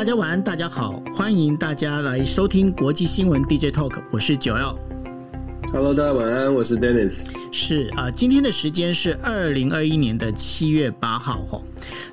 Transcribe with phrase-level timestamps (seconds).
[0.00, 4.74] 大家晚安，大家好，欢迎大家来收听国际新闻 DJ Talk，我是九耀。
[5.74, 7.28] Hello，大家晚安，我是 Dennis。
[7.52, 11.60] 是啊、呃，今天的时间是二零二一年的七月八号哈。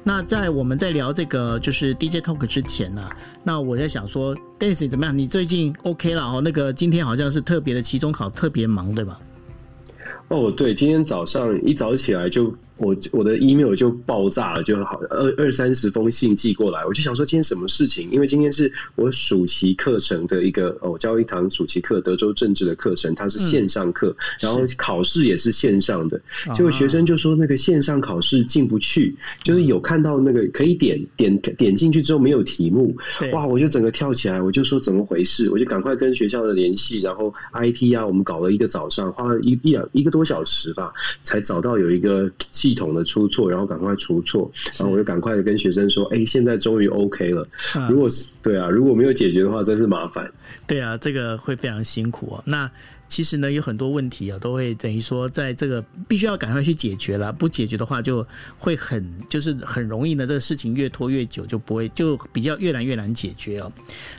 [0.04, 5.17] 那在我们在聊这个就是 DJ Talk 之前呢、啊，那我在想说，Dennis 怎么样？
[5.17, 6.41] 你最近 OK 了哦？
[6.43, 9.17] 那个今天好像是特别的期中考，特别忙对吧？
[10.27, 12.54] 哦，对，今天早上一早起来就。
[12.77, 18.09] 我我的 email 就爆炸了，就好二二三十封信寄过来，我就想说今天什么事情？
[18.11, 26.19] 因为今天是我暑期课程的一个哦，教一堂暑期课，德州政治的课程，它是线上课，嗯、然后考试也是线上的。
[26.54, 32.95] 结果学生就说那个线上考试进不去，就是有看到那个可以点点点进去之后没有题目，
[33.31, 33.45] 哇！
[33.47, 35.49] 我就整个跳起来，我就说怎么回事？
[35.49, 42.30] 我就赶快跟学校的联系，然后 IT 啊，我们搞了一个早上，花了一一两一个多小时吧，才找到有一个。
[42.67, 47.47] 系统的出错，然后赶快出错，然后我就赶快的跟学生说：“哎，现在终于 OK 了。
[47.89, 50.29] 如果是对啊，如果没有解决的话，真是麻烦。
[50.67, 52.43] 对啊，这个会非常辛苦哦。
[52.45, 52.69] 那。
[53.08, 58.25] 其实呢，有很多问题啊，都会等于说，在这个必须要赶快去解决了，不解决的话，就
[58.58, 63.72] 会很就是很容易呢，这个事情越拖越久，就不会就比较越来越难解决哦。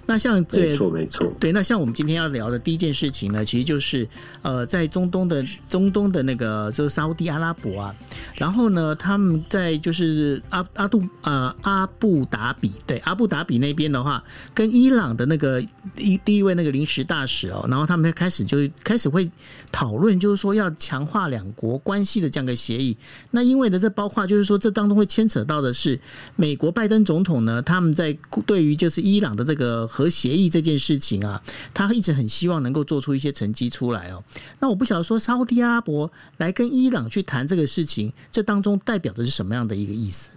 [0.06, 4.08] 那像对，没错没错，对，那像我们今天要聊的第一件事情呢，其实就是
[4.42, 7.94] 呃，在中东的中东的那个就是沙乌地阿拉伯啊，
[8.36, 15.62] 然后呢，他们在就是阿阿杜呃阿布达比对阿布达比那边的话，跟伊朗的那个
[15.96, 18.58] 一第一位那个临时大使哦，然后他们开始就。
[18.84, 19.30] 开始会
[19.70, 22.96] 讨论，就是说要强化两国关系的这样一个协议。
[23.30, 26.00] 那因为呢这包括就是说，这当中会牵扯到的是
[26.36, 31.42] 美国拜登总统呢，他们在对于就是伊朗的这个核协议这件事情啊，
[31.74, 34.22] 他一直很希望能够做出一些成绩出来哦。
[34.60, 40.30] 那我不晓得说，沙乌地阿拉伯来跟伊朗去谈这个事情，这当中代表的是什么样的一个意思？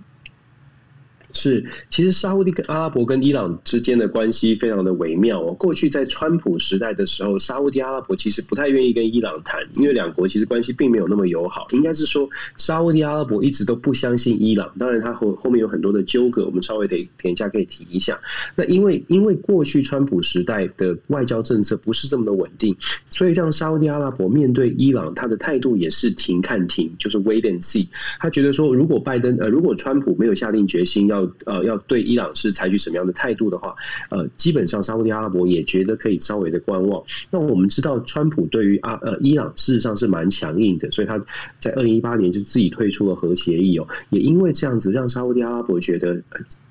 [1.34, 5.54] 是，其实沙乌地阿拉伯跟伊朗之间的关系非常的微妙哦。
[5.54, 11.68] 过去在川普时代的时候，沙乌地阿拉伯其实不太愿意跟伊朗谈，因为两国其实关系并没有那么友好。
[11.72, 14.72] 应该是说，沙乌地阿拉伯一直都不相信伊朗。
[14.78, 18.20] 当然，他后后面有很多的纠葛，我们稍微得等一下可以提一下。
[18.56, 22.76] 那因为因为过去川普时代的外交政策不是这么的稳定，
[23.10, 27.88] 所以让沙乌地阿拉伯面对伊朗，他的态度也是停看停，就是 wait and see。
[28.20, 33.76] 他觉得说，如果拜登呃，如果川普没有下定决心要呃，要对伊朗是采取什么样的态度的话，
[34.10, 37.04] 呃，基本上沙乌地阿拉伯也觉得可以稍微的观望。
[37.30, 41.20] 那我们知道，川普对于阿呃伊朗事实上是蛮强硬的，所以他
[41.60, 43.88] 在二零一八年就自己退出了核协议哦。
[44.10, 46.22] 也因为这样子，让沙乌地阿拉伯觉得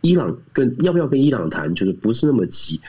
[0.00, 2.80] 伊朗跟要不要跟伊朗谈，就是不是那么急。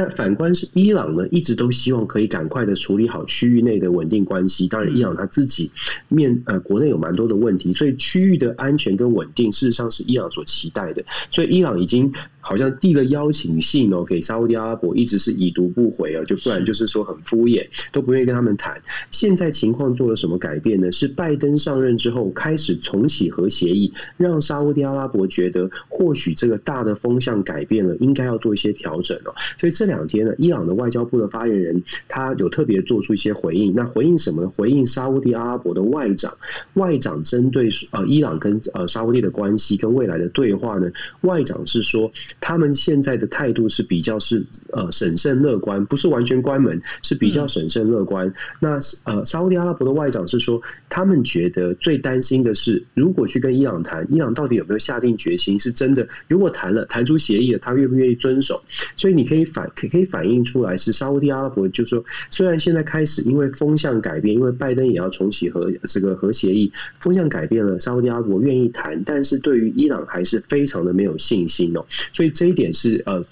[0.00, 4.66] 但反观是伊朗呢，一直都希望可以赶快的处理好区域内的稳定关系。
[4.66, 5.70] 当然，伊朗他自己
[6.08, 11.04] 面呃国内有蛮多的问题，所以区域的安全跟稳定事实上是伊朗所期待的。
[11.28, 12.10] 所以伊朗已经
[12.40, 18.80] 好像递了邀请信哦，给沙乌地阿拉伯，一直是已读不回啊，就不然就是说很敷衍，都不愿意跟他们谈。
[19.10, 20.90] 现在情况做了什么改变呢？
[20.92, 29.34] 是拜登上任之后开始重启核协议，让沙乌地阿拉伯觉得或许这个大的风向改变了，应该要做一些调整哦。
[29.58, 33.74] 所以这两天呢，伊朗的外交部的发言人他有特别做出一些回应。
[33.74, 34.48] 那回应什么呢？
[34.48, 36.32] 回应沙乌地阿拉伯的外长，
[36.74, 40.90] 外长针对呃伊朗跟呃沙乌地的关系跟未来的对话呢，
[41.22, 48.26] 外长是说他们现在的态度是比较是呃审慎乐观，不是完全关门，是比较审慎乐观。
[48.28, 55.58] 嗯、那呃沙乌地阿拉伯的外长是说，他们觉得最担心的是，如果去跟伊朗谈，伊朗到底有没有下定决心？
[55.58, 56.06] 是真的？
[56.28, 58.62] 如果谈了，谈出协议了，他愿不愿意遵守？
[58.96, 59.70] 所以你可以反。
[59.76, 71.84] 可可以反映出来是沙乌地阿拉伯，就是说，虽然现在开始因为风向改变，因为拜登也要重启核这个核协议，风向改变了，沙乌地阿拉伯愿意谈，但是对于伊朗还是非常的没有信心哦。
[72.12, 73.24] 所以这一点是呃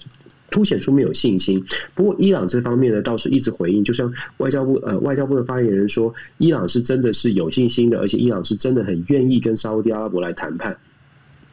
[0.51, 1.63] 凸显出没有信心。
[1.95, 10.77] 不过伊朗这方面呢，倒是一直回应，就像外交部呃外交部的发言人说，伊朗是真的是有信心的，而且伊朗是真的很愿意跟沙乌地阿拉伯来谈判。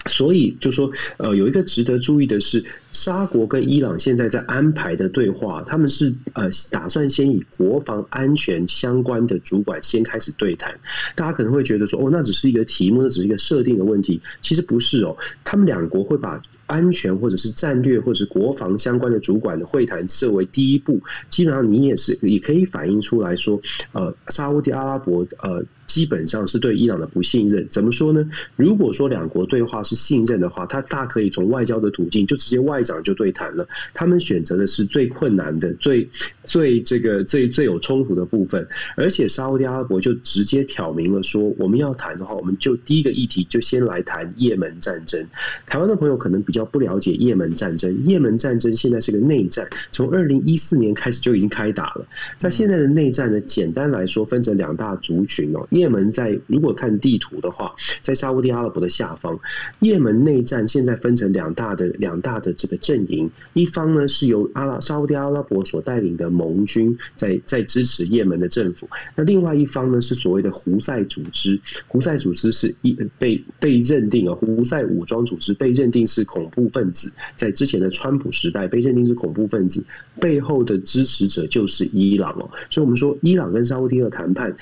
[0.09, 10.73] 所以就说，呃，有一个值得注意的是，沙国跟伊朗现在在安排的对话，他们是呃打算先以国防安全相关的主管先开始对谈。
[11.17, 14.21] 大家可能会觉得说，哦，那只是一个题目，那只是一个设定的问题。
[14.43, 21.01] 其实不是哦，他们两国会把安全或者是战略或者是国防相关的主管的会谈设为第一步。
[21.29, 23.61] 基本上，你也是也可以反映出来说，
[23.93, 25.65] 呃，沙乌地阿拉伯呃。
[25.87, 27.67] 基本上是对伊朗的不信任。
[27.69, 28.29] 怎么说呢？
[28.57, 33.67] 如果说两国对话是信任的话，他大可以从外交的途径就直接外长就对谈了。
[33.95, 36.09] 他们选择的是最困难的、最
[36.45, 38.67] 最这个最最有冲突的部分，
[38.97, 45.27] 而且沙乌地阿拉伯就直接挑明了说，我们要谈的话，我们就第一个议题就先来谈也门战争。
[45.67, 52.07] 台湾的朋友可能比较不了解也门战争，也门战争现在是个内战，从二零一四年开始就已经开打了。
[52.39, 55.67] 在现在的内战呢，简单来说分成两大族群哦。
[55.77, 59.39] 也门在如果看地图的话，在沙乌地阿拉伯的下方。
[59.81, 71.61] 也门内战现在分成两大的两大的这个阵营，一方呢是由阿拉沙乌地阿拉伯所带领的盟军在在支持也门的政府，那另外一方呢是所谓的胡塞组织。
[71.87, 79.85] 胡塞组织是一被被认定啊，胡塞武装组织被认定是恐怖分子，在之前的川普时代被认定是恐怖分子，
[80.21, 82.49] 背后的支持者就是伊朗哦。
[82.71, 84.57] 所以我们说，伊朗跟沙乌地的谈判。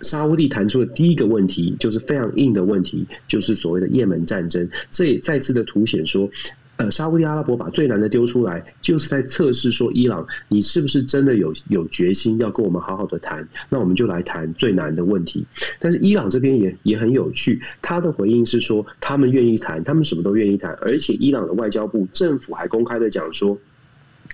[0.00, 4.68] 沙乌地谈出的第一个问题就是非常硬的问题，就是所谓的也门战争。
[4.90, 6.30] 这也再次的凸显说，
[6.76, 13.48] 呃，沙乌地阿拉伯把最难的丢出来，就是在测试说伊朗，你是不是真的有有决心要跟我们好好的谈？
[13.68, 15.44] 那我们就来谈最难的问题。
[15.80, 23.58] 但是伊朗这边也也很有趣，他的回应是说，他们愿意谈，他们什么都愿意谈，而且伊朗的外交部政府还公开的讲说。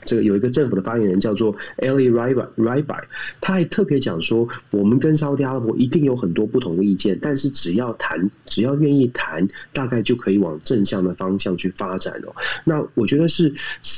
[0.05, 3.03] 这个有一个政府的发言人叫做 Ali Raibai，
[3.41, 12.35] 他还特别讲说，我们跟沙乌地阿拉伯一定有很多不同的意见，但是只要谈，只要愿意谈，大概就可以往正向的方向去发展哦。
[12.65, 13.53] 那我觉得是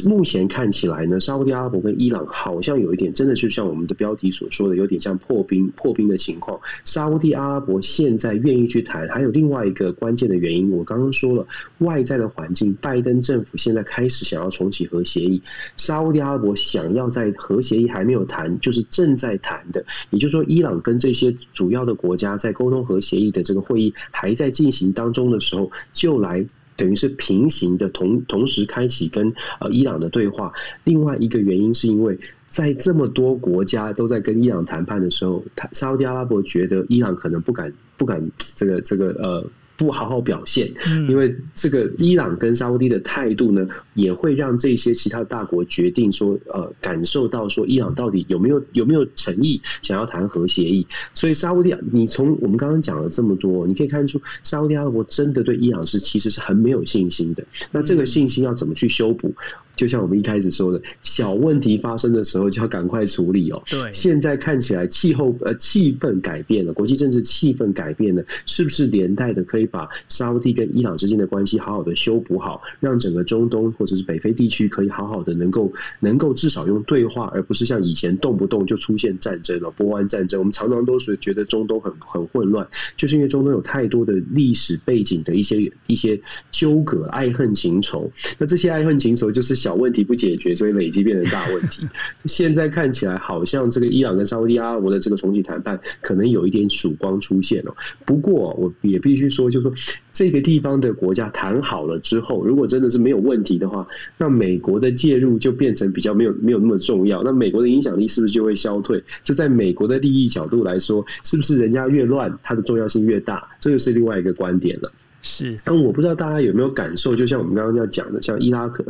[0.08, 6.58] 目前看起来呢，沙乌地阿拉伯跟伊朗好像有一点，真的就像我们的标题所说的，有点像破冰破冰的情况。
[6.84, 11.46] 沙乌地阿拉伯现在愿意去谈，还有另外一个关键的原因，我刚刚说了，
[11.78, 15.42] 外在的环境，拜登政府现在开始想要重启核协议。
[15.76, 26.44] 沙乌地阿拉伯想要在核协议还没有谈，就是正在谈的，也就是说，伊朗跟这些主要的国家在沟通核协议的这个会议还在进行当中的时候，就来
[26.76, 30.52] 等于是平行的同同时开启跟呃伊朗的对话。
[30.84, 38.22] 另外一个原因是因为在这么多国家都在跟伊朗谈判的时候，沙乌地阿拉伯觉得伊朗可能不敢不敢
[38.54, 39.46] 这个这个呃。
[39.76, 40.72] 不好好表现，
[41.08, 50.86] 因为这个伊朗跟沙乌地的态度呢，也会让这些其他大国决定说，呃，感受到说伊朗到底有没有有没有诚意想要谈核协议。
[51.14, 57.44] 所以沙乌地，你从我们刚刚讲了这么多，你可以看出沙乌地阿拉伯真的对伊朗是其实是很没有信心的。
[57.70, 59.34] 那这个信心要怎么去修补？
[59.76, 63.62] 就像我们一开始说的，小问题发生的时候就要赶快处理哦。
[63.68, 75.70] 对，现在看起来气候呃气氛改变了，国际政治气氛改变了，是不是连带的可以把沙乌地跟伊朗之间的关系好好的修补好，让整个中东或者是北非地区可以好好的能够
[76.00, 80.40] 能够至少用对话，而不是像以前动不动就出现战争了，波湾战争。
[80.40, 86.18] 我们常常都是觉得中东很很混乱，就是因为中东有太多的历史背景的一些一些
[86.50, 88.10] 纠葛、爱恨情仇。
[88.38, 89.65] 那这些爱恨情仇就是。
[89.66, 91.84] 小问题不解决，所以累积变成大问题。
[92.26, 97.74] 现在看起来好像这个伊朗跟沙乌地阿拉伯的这个重启谈判，可能有一点曙光出现了。
[98.04, 99.74] 不过我也必须说，就是说
[100.12, 103.84] 这个地方的国家谈好了之后，如果真的是没有问题的话，
[104.16, 107.24] 那美国的介入就变成比较没有没有那么重要。
[107.24, 109.02] 那美国的影响力是不是就会消退？
[109.24, 113.42] 这在美国的利益角度来说，是不是人家越乱，它的重要性越大？
[113.58, 114.92] 这个是另外一个观点了。
[115.28, 118.84] 是，但我不知道大家有没有感受，就像我们刚刚要讲的，像伊拉克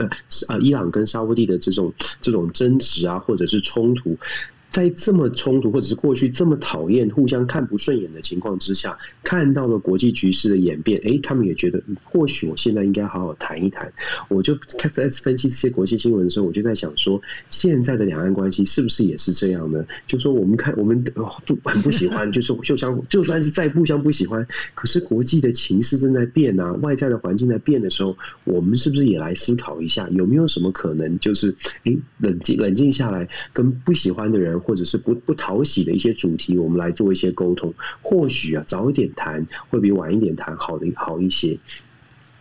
[0.48, 1.90] 呃伊朗跟沙乌地的这种
[2.20, 4.14] 这种争执啊，或者是冲突。
[4.76, 13.91] 在这么冲突，或者是过去这么讨厌、互相看不顺眼的情况之下，看到了国际局势的演变，哎，他们也觉得或许我现在应该好好谈一谈。
[14.29, 14.55] 我就
[14.93, 19.82] 在分析这些国际新闻的时候，我就在想说，现在的两岸关系是不是也是这样呢？
[20.06, 21.24] 就说我们看，我们都
[21.65, 34.60] 很不喜欢，就是就像就算是再互相不喜欢，可是国际的情势正在变啊，外在的环境在变的时候，我们是不是也来思考一下，有没有什么可能，就是哎，冷静冷静下来，跟不喜欢的人。
[34.67, 37.73] 或者是不不讨喜的一些主题，我们来做一些沟通。
[38.03, 41.56] 或许啊，早一点谈会比晚一点谈好的好一些。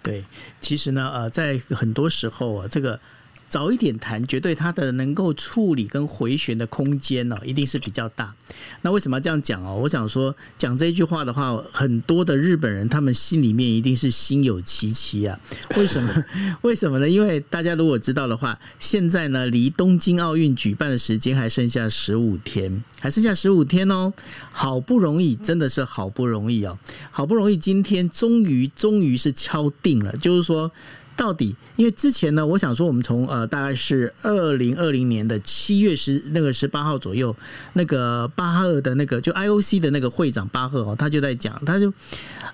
[0.01, 0.24] 对，
[0.60, 3.00] 其实呢，呃，在很多时候啊，这个。
[3.47, 8.33] 早一点谈，绝对它的能够处理跟回旋的空间呢，一定是比较大。
[8.81, 9.79] 那为什么要这样讲哦？
[9.81, 15.39] 我想说，讲这一句话的话，很多的日本人他们心里面一定是心有戚戚啊。
[15.77, 16.25] 为什么？
[16.63, 17.07] 为什么呢？
[17.07, 24.11] 因为大家如果知道的话，现在呢，离东京奥运举办的时间还剩下十五天，还剩下十五天哦。
[24.51, 26.77] 好不容易，真的是好不容易哦，
[27.11, 30.71] 好不容易今天终于终于是敲定了，就是说。
[31.15, 37.36] 到底，因为之前呢，我想说，我们从呃，大概是二零二零年的七月十那个十八号左右，
[37.74, 41.93] 那个巴赫的那个就 IOC 的那个会长巴赫哦，他就在讲，他就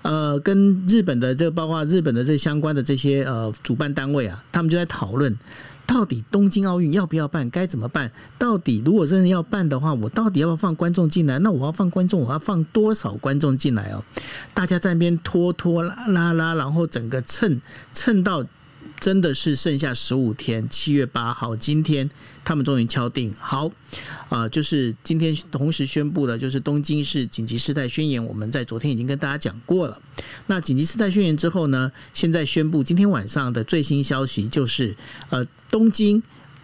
[0.02, 5.36] 呃跟日本的这个包括日本的这相关的这些呃主办单位啊，他们就在讨论。
[5.86, 7.48] 到底东京奥运要不要办？
[7.50, 8.10] 该怎么办？
[8.38, 11.38] 到底如果真的要办的话，我到底要不要放观众进来？
[11.38, 14.02] 那我要放观众，我要放多少观众进来哦？
[14.54, 17.60] 大家在那边拖拖拉拉拉，然后整个蹭
[17.92, 18.44] 蹭到。
[18.98, 22.08] 真的是剩下十五天，七月八号，今天
[22.44, 23.68] 他们终于敲定好，
[24.32, 28.24] 啊、就是今天同时宣布的，就是东京市紧急事态宣言。
[28.24, 30.00] 我们在昨天已经跟大家讲过了。
[30.46, 34.96] 那紧急事态宣言之后呢，现在宣布今天晚上的最新消息就是，
[35.28, 36.22] 呃，东京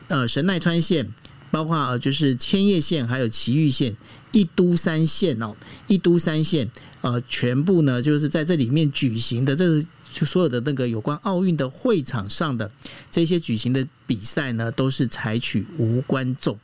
[0.09, 1.13] 呃神奈川县，
[1.51, 3.95] 包括呃就是千叶县还有埼玉县、
[4.33, 5.55] 一都三县哦，
[5.89, 6.71] 一都三县
[7.03, 9.85] 呃全部呢就是在这里面举行的这个。
[10.11, 12.69] 就所有的那个有关奥运的会场上的
[13.11, 16.59] 这些举行的比赛呢，都是采取无观众、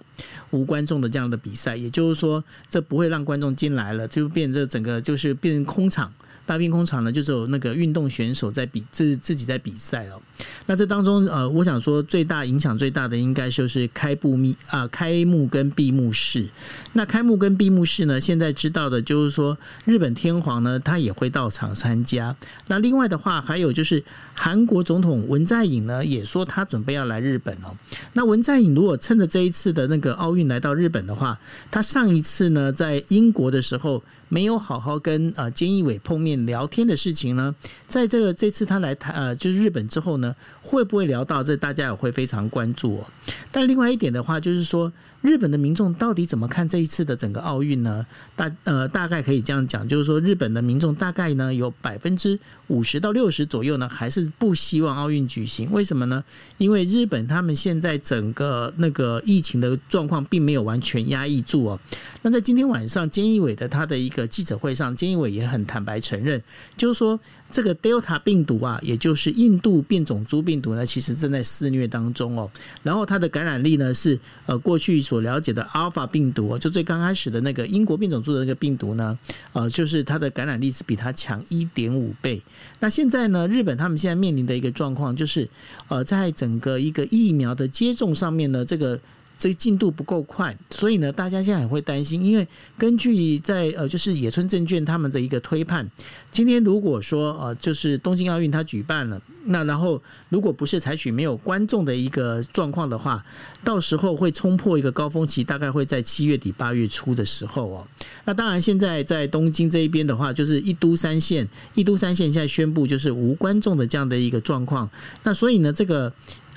[0.51, 6.11] 无观众的这样的比赛，也就是说，这不会让观众进来了，就变这整个就是变成空场。
[6.47, 10.21] 大变空场呢，就是有那个运动选手在比自自己在比赛哦。
[10.67, 16.49] 那这当中呃，我想说最大影响最大的应该就是开幕密啊，开幕跟闭幕式。
[16.95, 22.35] 那开幕跟闭幕式呢，现在知道的就是说日本天皇呢，他也会到场参加。
[22.69, 27.77] 那另外的话，还有就是韩国总统文在寅呢，也说他准备要来日本哦。
[28.15, 31.39] 那文在寅如果趁着这一次的那个奥运来到日本的话，
[31.71, 34.03] 他上一次呢在英国的时候。
[34.31, 37.55] 没有好好跟呃菅义伟碰面聊天的事情呢，
[37.87, 40.24] 在这个这次他来台呃就是日本之后呢，
[40.63, 41.57] 会不会聊到这？
[41.57, 43.07] 大家也会非常关注哦。
[43.51, 44.93] 但另外一点的话，就是说。
[45.25, 48.05] 日本的民众到底怎么看这一次的整个奥运呢？
[48.37, 55.73] 大呃大概可以这样讲，就是说日本的民众大概呢有百分之五十到六十左右呢，还是不希望奥运举行。
[55.73, 56.23] 为什么呢？
[56.59, 61.81] 因为日本他们现在整个那个疫情的状况并没有完全压抑住哦。
[62.21, 66.43] 那在今天晚上，菅义伟的他的一个记者会上，菅义伟也很坦白承认，
[66.77, 67.19] 就是说。
[67.53, 72.51] 这个 Delta 病毒啊，也就是印度变种株病毒呢，其实正在肆虐当中哦。
[72.83, 79.17] 然后它的感染力呢，是呃过去所了解的阿尔法病毒，就最刚开始的那个英国变种株的那个病毒呢，
[79.53, 82.43] 呃，就是它的感染力是比它强一点五倍。
[82.81, 85.49] 那现在呢，日本他们现在面临的一个状况就是，
[85.87, 88.99] 呃，在整个一个疫苗的接种上面呢，这个。
[89.37, 92.25] 这个进度不够快，所以呢，大家现在也会担心。
[92.25, 92.47] 因为
[92.79, 95.89] 根据在呃，就是野村证券他们的一个推判，
[96.31, 103.25] 今天如果说呃，就是东京奥运它举办了，那然后如果不是采取没有观众的一个状况的话，
[103.63, 107.87] 到时候会冲破一个高峰期，大概会在七月底八月初的时候哦。
[108.25, 114.89] 那当然，现在在东京这一边的话，就是一都三县，一都三县现在宣布就是无观众的这样的一个状况。
[115.23, 116.13] 那所以呢，这个。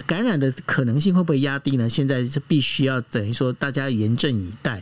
[0.06, 1.90] 感染的可能性会不会压低呢？
[1.90, 4.82] 现在是必须要等于说大家严阵以待。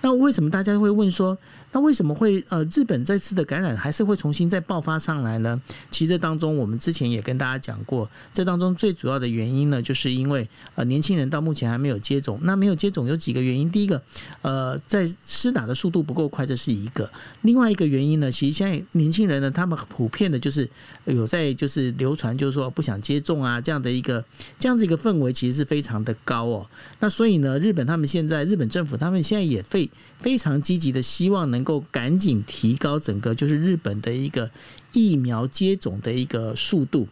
[0.00, 1.36] 那为什么大家会问说？
[1.74, 5.60] 那为什么会呃日本这次的感染还是会重新再爆发上来呢？
[5.90, 12.38] 其实当中我们之前也跟大家讲过，这当中最主要的原因呢，就是因为呃年轻人到目前还没有接种。
[12.42, 14.00] 那没有接种有几个原因，第一个
[14.42, 17.04] 呃在施打的速度不够快，这是一个；
[17.42, 20.70] 另外一个原因呢，其实现在年轻人呢，他们普遍的就是
[21.06, 24.24] 有在就是流传，就是说不想接种啊这样的一个
[24.60, 26.64] 这样子一个氛围，其实是非常的高哦。
[27.00, 29.90] 那所以呢，日本他们现在日本政府他们现在也非
[30.24, 31.62] 非常积极的希望能。
[31.64, 34.50] 够赶紧提高整个就是日本的一个
[34.92, 37.08] 疫苗接种的一个速度，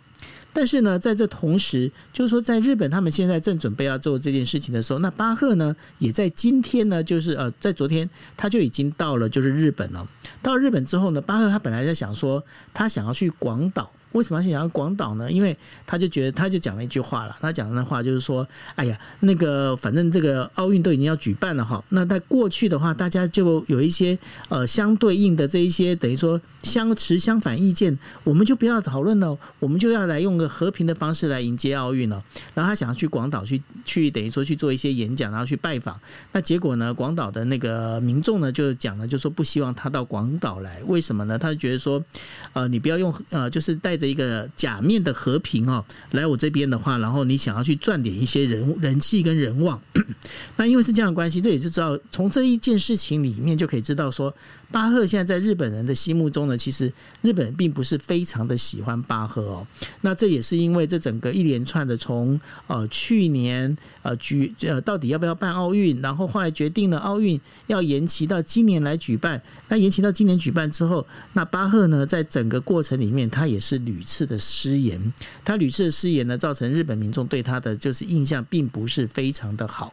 [0.52, 10.07] 但是呢，在这同时，就是说，在日本他们现在正准备要做这件事情的时候，那巴赫呢，也在今天呢，就是呃，在昨天他就已经到了就是日本了。
[10.42, 13.90] 到日本之后呢，巴赫他本来在想说，他想要去广岛。
[14.12, 15.31] 为什么要想要广岛呢？
[15.31, 17.37] 因为他就觉得，他就讲了一句话了。
[17.40, 24.19] 他讲的那话就是说：“哎呀，那个反正这个奥运都已经要举办了哈，那在过去的话，大家就有一些
[24.50, 35.99] 呃相对应的这一些等于说相持相反意见，我们就不要讨论了，我们就要来用个和平的方式来迎接奥运了。”然后他想要去广岛去去等于说去做一些演讲，然后去拜访。
[36.33, 40.83] 那结果呢，广岛的那个民众呢就讲了，就说不希望他到广岛来。
[40.87, 41.38] 为什么呢？
[41.38, 42.04] 他就觉得说，
[42.52, 44.01] 呃，你不要用呃，就是带。
[44.02, 49.80] 的一个假面的和平哦，来我这边的话，然后你想要去赚点一些人人气跟人望，
[50.59, 54.35] 那因为是这样的关系，这也就知道从这一件事情里面就可以知道说。
[54.73, 56.90] 巴赫现在在日本人的心目中呢，其实
[57.21, 59.66] 日本并不是非常的喜欢巴赫哦。
[60.00, 69.38] 那这也是因为这整个一连串的从呃去年呃举呃到底要不要办奥运，然后后来决定了奥运要延期到今年来举办。
[69.68, 75.13] 那延期到今年举办之后，那巴赫呢在整个过程里面他也是屡屡次的失言，
[75.45, 79.93] 他屡次的失言呢，造成日本民众对他的就是印象并不是非常的好。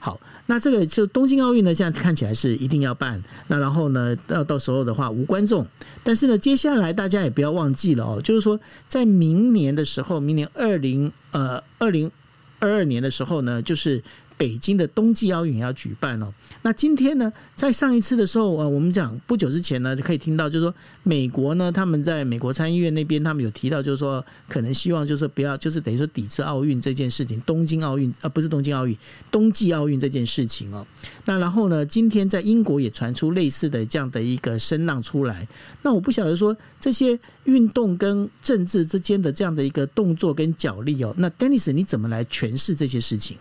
[0.00, 3.22] 好，那这个就东京奥运呢，现在看起来是一定要办。
[3.46, 5.66] 那然后呢，到到时候的话无观众，
[6.02, 12.10] 但是呢，接下来大家也不要忘记了哦，就是说在明年的时候，明年二零呃二零
[12.58, 14.02] 二二年的时候呢，就是。
[14.36, 16.32] 北京的冬季奥运要举办哦。
[16.62, 28.96] 那今天呢，在上一次的时候，呃，我们讲不久之前呢，就可以听到，就是说美国呢，他们在美国参议院那边，他们有提到，就是说可能希望，就是不要，就是等于说抵制奥运这件事情，东京奥运啊，不是东京奥运，
[29.30, 30.86] 冬季奥运这件事情哦。
[31.24, 35.46] 那然后呢，今天在英国也传出类似的这样的一个声浪出来。
[35.82, 41.14] 那我不晓得说这些运动跟政治之间的这样的一个动作跟角力哦。
[41.16, 43.36] 那 Dennis，你怎么来诠释这些事情？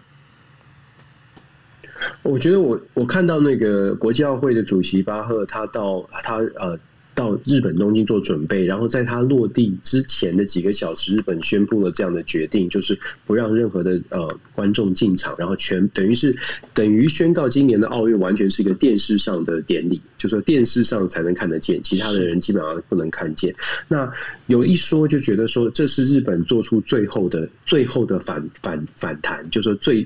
[2.24, 6.78] 我觉得我我看到那个国际奥会的主席巴赫，他到他呃
[7.14, 16.36] 到日本东京做准备，然后在他落地之前的几个小时，日本宣布了这样的决定，就是不让任何的呃观众进场，然后全等于是
[16.74, 23.56] 等于宣告今年的奥运完全是一个电视上的典礼，就是说电视上才能看得见，其他的人基本上不能看见。
[23.88, 24.12] 那
[24.48, 30.06] 有一说就觉得说这是日本做出最后的最后的反反反弹，就是说最。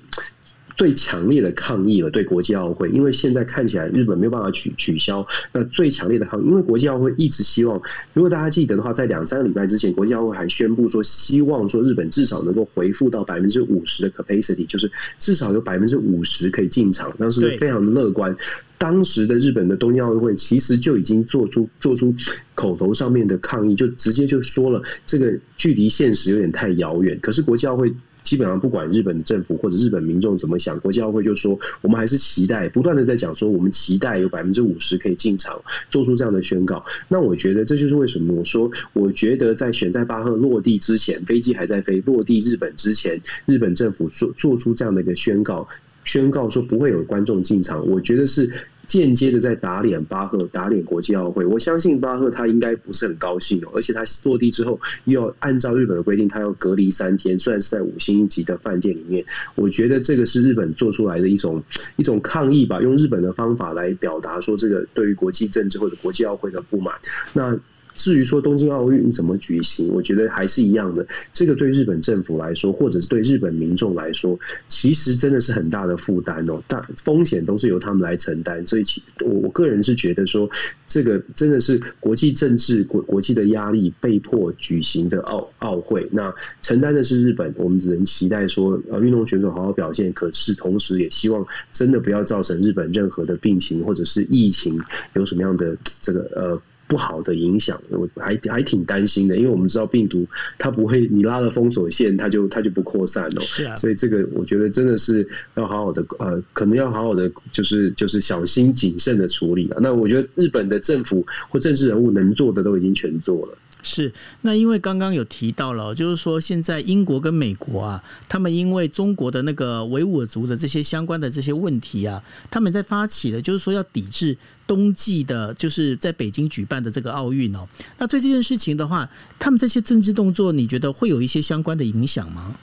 [0.80, 5.28] 最强烈的抗议了，对国际奥会，因为现在看起来日本没有办法取取消。
[5.52, 7.82] 那最强烈的抗，因为国际奥会一直希望，
[8.14, 18.34] 如果大家记得的话，在两三个礼拜之前，国际奥会还宣布说，希望说日本至少能够恢复到百分之五十的 capacity，就是至少有百分之五十可以进场，当时非常的乐观。
[18.78, 22.16] 当时的日本的东京奥运会其实就已经做出做出
[22.56, 27.20] 口头上面的抗议，就直接就说了，这个距离现实有点太遥远。
[27.22, 27.94] 可是国际奥会。
[28.30, 35.60] 基本上不管日本政府或者日本民众怎么想，国际奥会就说我们还是期待，不断的在讲说我们期待有百分之五十可以进场，
[35.90, 36.86] 做出这样的宣告。
[37.08, 45.68] 那我觉得这就是为什么我说，我觉得在选在巴赫落地之前，飞机还在飞，落地日本之前，日本政府做做出这样的一个宣告，
[46.06, 48.48] 宣告说不会有观众进场，我觉得是。
[48.90, 51.46] 间接的在打脸巴赫，打脸国际奥会。
[51.46, 59.24] 我相信巴赫他应该不是很高兴哦，而且他落地之后又要按照日本的规定，他要隔离三天，虽然是在五星级的饭店里面。
[59.54, 61.64] 我觉得这个是日本做出来的一种
[61.98, 66.96] 一种抗议吧，用日本的方法来表达说这个对于国际政治或者国际奥会的不满。
[67.32, 67.56] 那。
[68.00, 71.06] 至于说东京奥运怎么举行，我觉得还是一样的。
[71.34, 76.64] 这个对日本政府来说，或者是对日本民众来说，其实真的是很大的负担哦。
[76.66, 78.66] 大风险都是由他们来承担。
[78.66, 80.50] 所以其，我我个人是觉得说，
[80.88, 86.08] 这个真的是国际政治、国国际的压力被迫举行的奥奥会。
[86.10, 90.14] 那承担的是日本，我们只能期待说，呃，运动选手好好表现。
[90.14, 94.80] 可是，同时也希望真的不要造成日本任何的病情或者是疫情
[95.16, 96.62] 有什么样的这个呃。
[96.90, 103.42] 不好的影响，我还还挺担心的，因为我们知道病毒它不会，你拉了封锁线，它就它就不扩散了。
[103.42, 109.78] 是啊，所以这个我觉得真的是要好好的，呃，可能要好好的，就是就是小心谨慎的处理了。
[109.80, 113.58] 那我觉得日本的政府或政治人物能做的都已经全做了。
[113.82, 124.38] 是，那因为刚刚有提到了，就是说现在英国跟美国啊，他们因为中国的那个维吾尔族的这些相关的这些问题啊，他们在发起的，就是说要抵制
[124.68, 127.68] 冬季的，就是在北京举办的这个奥运哦。
[127.98, 132.56] 那对这件事情的话，他们这些政治动作，你觉得会有一些相关的影响吗？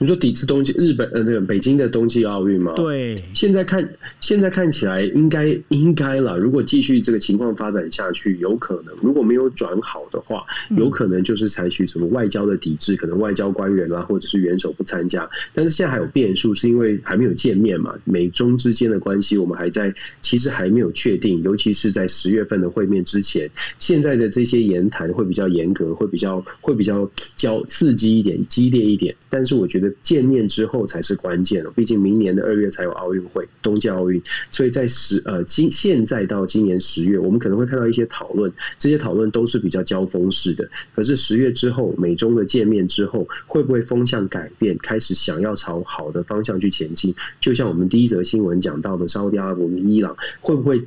[0.00, 2.74] 你说抵制东京日本呃那个北京的冬季奥运吗？
[2.76, 6.38] 对，现在看现在看起来应该应该了。
[6.38, 10.44] 如果继续这个情况发展下去，有可能如果没有转好的话，
[10.76, 15.28] 有可能就是采取什么外交的抵制，可能外交官员啊或者是元首不参加。
[15.52, 29.12] 但是现在还有变数，是因为还没有见面嘛，美中之间的关系我们还在其实还没有确定，尤其是在十月份的会面之前，现在的这些言谈会比较严格，会比较会比较较刺激一点、激烈一点。
[29.28, 29.87] 但是我觉得。
[30.02, 40.68] 见面之后才是关键了，毕竟明年的二月才有奥运会，冬季奥运，所以在十呃今现在到今年十月，我们可能会看到一些讨论，这些讨论都是比较交锋式的。
[40.94, 47.14] 可是十月之后，美中的见面之后，会不会风向改变，开始想要朝好的方向去前进？
[47.40, 50.82] 就像我们第一则新闻讲到的，沙乌地阿拉伯、伊朗会不会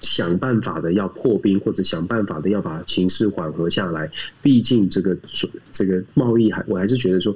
[0.00, 4.10] 想办法的要破冰，或者想办法的要把情势缓和下来？
[4.42, 5.16] 毕竟这个
[5.72, 7.34] 这个贸易还，我还是觉得说。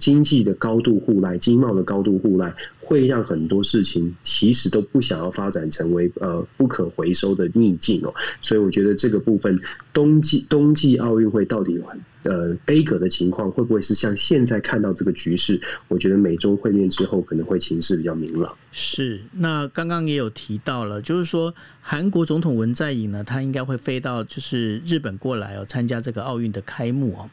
[0.00, 8.14] 经济的高度互赖，经贸的高度互赖，会让很多事情其实都不想要发展成为呃不可回收的逆境哦。
[8.40, 9.60] 所以我觉得这个部分
[9.92, 11.82] 冬季冬季奥运会到底有
[12.24, 15.60] 呃杯葛的情况，会不会是像现在看到这个局势？
[15.88, 18.54] 我觉得美中会面之后可能会情势比较明朗。
[18.72, 27.30] 是，那刚刚也有提到了，就是说韩国总统文在寅呢，他应该会飞到就是日本过来哦，参加这个奥运的开幕哦。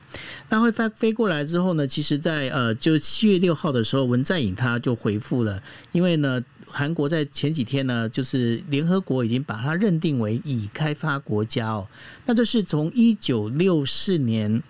[0.50, 5.62] 那会飞飞过来之后呢，其实在呃，就七月六号的时候，文在寅他就回复了，
[5.94, 11.88] 因为呢，韩国在前几天呢，就是联合国已经把它认定为已开发国家哦。
[12.28, 14.62] 那这是从一九六四年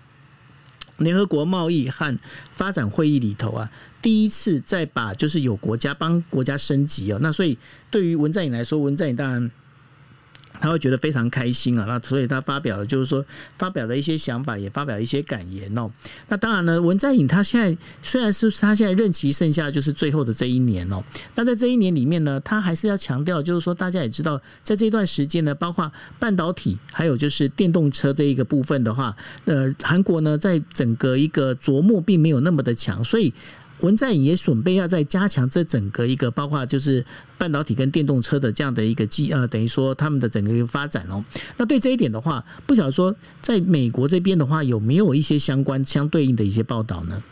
[0.98, 2.18] 联合国贸易和
[2.50, 3.70] 发展会议里头啊。
[4.00, 7.56] 第一次再把就是有国家帮国家升级哦，那所以
[7.88, 9.48] 对于文在寅来说，文在寅当然
[10.62, 13.24] 他会觉得非常开心啊，那所以他发表了就是说
[13.58, 15.90] 发表了一些想法，也发表一些感言哦。
[16.28, 21.02] 那当然呢，文在寅他现在虽然是他现在任期剩下就是最后的这一年哦，
[21.34, 33.34] 那在这一年里面呢，他还是要强调就是说大家也知道，在这段时间呢，包括半导体还有就是电动车这一个部分的话，呃，韩国呢在整个一个琢磨并没有那么的强，所以。
[33.82, 37.04] 文在寅也准备要再加强这整个一个，包括就是
[37.38, 41.24] 半导体跟电动车的这样的一个机呃，等于说他们的整个一个发展哦。
[41.56, 47.22] 那对这一点的话，不晓得说在美国这边的话，有没有一些相关相对应的一些报道呢？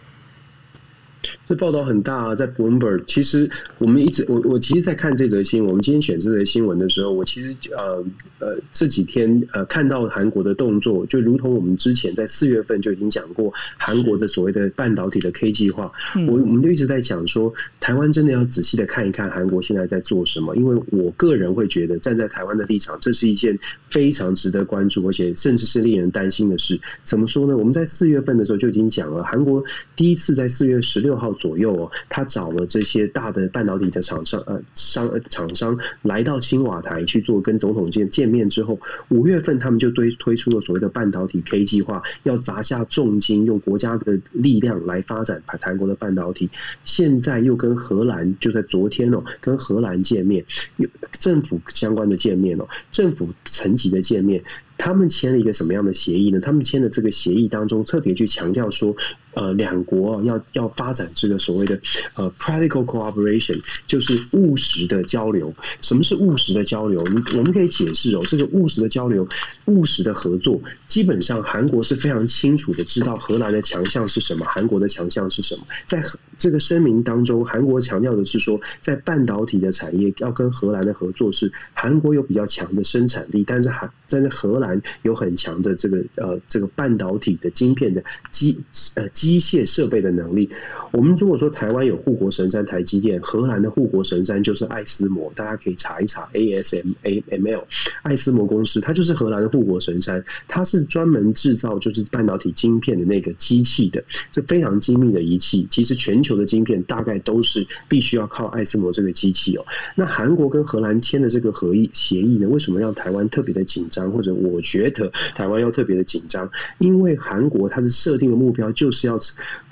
[1.48, 3.04] 这报道很大啊，在 Bloomberg。
[3.06, 5.70] 其实我们一直，我我其实，在看这则新闻。
[5.70, 8.04] 我们今天选这则新闻的时候，我其实呃
[8.38, 15.90] 呃这几天呃看到韩国的动作，就如同我们之前在四月份就已经讲过韩国的所谓的半导体的 K 计划。
[16.26, 20.56] 我我们就一直在讲说，台湾真的要仔细的看一看韩国现在在做什么。
[20.56, 26.78] 因为我个人会觉得，站在台湾的立场，这是一件非常值得关注，而且甚至是令人担心的事。
[27.04, 27.56] 怎么说呢？
[27.56, 29.62] 我们在四月份的时候就已经讲了，韩国
[29.96, 46.48] 第一次在四月十六六号左右哦，他找了这些大的半导体的厂商呃商厂商来到青瓦台去做跟总统见见面之后，五月份他们就推推出了所谓的半导体 K 计划，要砸下重金用国家的力量来发展韩国的半导体。
[46.84, 50.44] 现在又跟荷兰就在昨天哦，跟荷兰见面，
[50.76, 54.40] 有政府相关的见面哦，政府层级的见面。
[54.82, 56.40] 他们签了一个什么样的协议呢？
[56.40, 58.96] 他们签的这个协议当中，特别去强调说，
[59.34, 61.80] 呃，两国要要发展这个所谓的
[62.14, 65.52] 呃 practical cooperation，就是务实的交流。
[65.80, 67.00] 什么是务实的交流？
[67.36, 69.28] 我们可以解释哦，这个务实的交流、
[69.66, 75.62] 务实的合作，基本上韩国是非常清楚的知道荷兰的强项是什么，韩国的强项是什么。
[75.86, 76.02] 在
[76.40, 84.80] 这个声明当中，韩国强调的是说，在半导体的产业要跟荷兰的合作，是韩国有比较强的生产力，但是还在荷兰。
[85.02, 88.58] 有很强的这个呃这个半导体的晶片的机
[88.94, 90.48] 呃机械设备的能力。
[90.90, 97.64] 我们如果说台湾有护国神山台积电，荷兰的护国神山就是艾斯摩，大家可以查一查 ASML
[98.02, 105.66] 艾斯摩公司，它就是荷兰的护国神山，它是专门制造就是半导体晶片的那个机器的，这非常精密的仪器。
[105.68, 109.64] 其实全球的晶片大概都是必须要靠艾斯摩这个机器哦。
[109.94, 114.10] 那韩国跟荷兰签的这个合议协议呢，为什么让台湾特别的紧张？
[114.10, 119.18] 或者我觉得台湾要特别的紧张，因为韩国它是设定的目标就是要，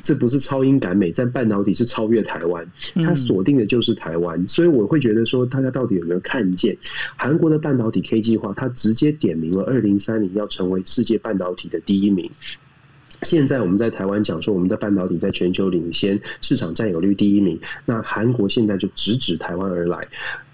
[0.02, 6.76] 这不是超英赶美，在半导体是超越台湾，它锁定的就是台湾，所以我会觉得说，大家到底有没有看见
[7.16, 8.52] 韩国的半导体 K 计划？
[8.56, 12.30] 它直接点明了二零三零要成为世界半导体的第一名。
[13.22, 20.06] 现在我们在台湾讲说，我们的半导体在全球领先，市场占有率第一名，那韩国现在就直指台湾而来。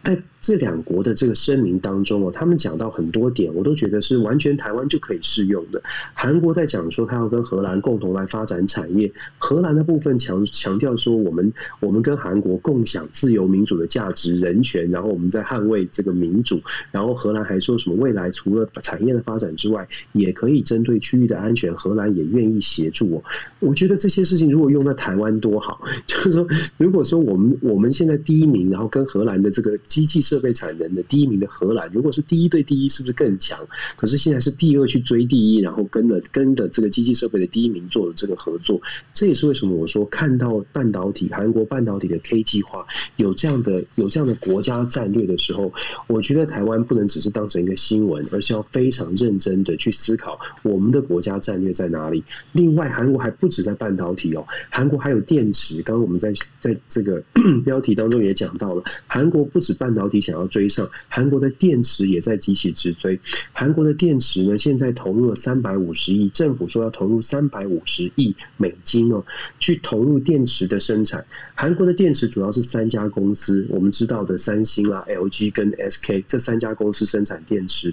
[0.05, 5.83] 在这两国的这个声明当中哦，他们讲到很多点，我都觉得是完全台湾就可以适用的。
[6.13, 16.61] 韩国在讲说他要跟荷兰共同来发展产业，荷兰的部分强强调说我们我们跟韩国共享自由民主的价值人权，然后我们在捍卫这个民主。
[16.93, 23.25] 然后荷兰还说什么未来除了产业的发展之外，也可以针对区域的安全，荷兰也愿意协助哦。
[23.61, 29.75] 我觉得这些事情如果用在台湾多好， 就是说如果说我们我们现在第一名，然后跟荷兰的这个。
[29.95, 33.57] 机器设备产能的第一名的荷兰，如果是第一对第一，是不是更强？
[33.95, 42.85] 可是现在是第二去追第一，然后跟了跟的这个机器设备的第一名做了这个合作，这也是为什么我说看到半导体韩国半导体的 K 计划
[43.19, 45.73] 有这样的有这样的国家战略的时候，
[46.09, 52.25] 我觉得台湾不能只是当成一个新闻，而是要非常认真的去思考我们的国家战略在哪里。
[52.51, 55.83] 另外，韩国还不止在半导体哦，韩国还有电池。
[55.83, 57.23] 刚刚我们在在这个
[57.65, 59.75] 标题当中也讲到了，韩国不止。
[59.85, 63.21] 半导体想要追上，韩国的电池也在急起直追。
[63.53, 69.23] 韩国的电池呢，现在投入了三百五十亿，政府说要投入三百五十亿美金哦，
[69.61, 71.27] 去投入电池的生产。
[71.55, 77.93] 韩国的电池主要是三家公司，我们知道的三星啊、LG 跟 SK 这三家公司生产电池。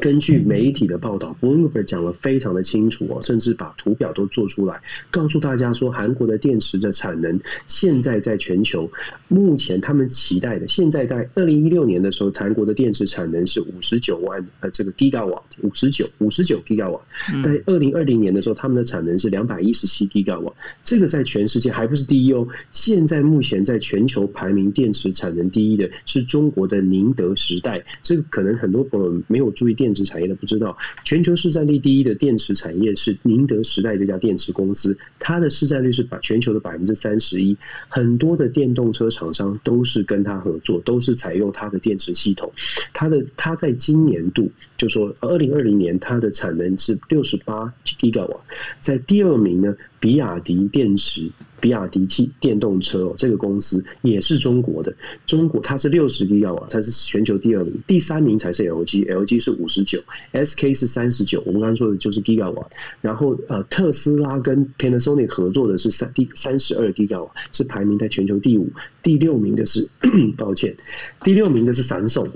[0.00, 4.80] 根据媒体的报道，Bloomberg 讲了非常的清楚哦，甚至把图表都做出来，
[5.10, 8.90] 告诉大家说，韩国的电池的产能现在在全球，
[9.28, 17.00] 目前他们期待的，现在在二零一六年的时候，韩国的电池产能是五十九万呃这个 Gigawatt，五十九五十九 Gigawatt，
[17.42, 37.54] 在二零二零年的时候，他们的产能是两百一十七 Gigawatt，这个在全世界还不是第一哦，现在目前在全球排名电池产能第一的是中国的宁德时代，这个可能很多朋友没有注意电电池产业的不知道，全球市占率第一的电池产业是宁德时代这家电池公司，它的市占率是百全球的百分之三十一，
[37.86, 42.50] 很多的电动车厂商都是跟它合作，都是采用它的电池系统。
[42.94, 48.40] 它的它在今年度就说二零二零年它的产能是六十八 Giga 瓦
[48.80, 51.30] 在第二名呢，比亚迪电池。
[51.64, 54.94] 比亚迪汽电动车哦，这个公司也是中国的。
[55.24, 59.98] 中国它是六十 Gigawatt，它是全球第二名，第三名才是 LG，LG 是五十九
[60.34, 61.42] ，SK 是三十九。
[61.46, 62.66] 我们刚刚说的就是 Gigawatt。
[63.00, 68.68] 然后呃，特斯拉跟 Panasonic 合作的是三第三十二 Gigawatt，是排名在全球第五。
[69.02, 69.88] 第六名的是，
[70.36, 70.74] 抱歉，
[71.22, 72.26] 第六名的是三送。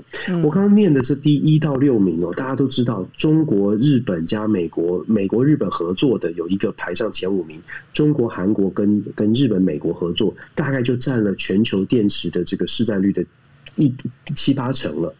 [0.43, 7.59] 我刚刚念的是第一到六名哦，大家都知道，中国、日本加美国，美国、日本合作的有一个排上前五名，
[7.93, 13.25] 中国、韩国跟跟日本、美国合作，大概就占了全球电池的这个市占率的
[13.75, 13.93] 一
[14.33, 15.13] 七八成了。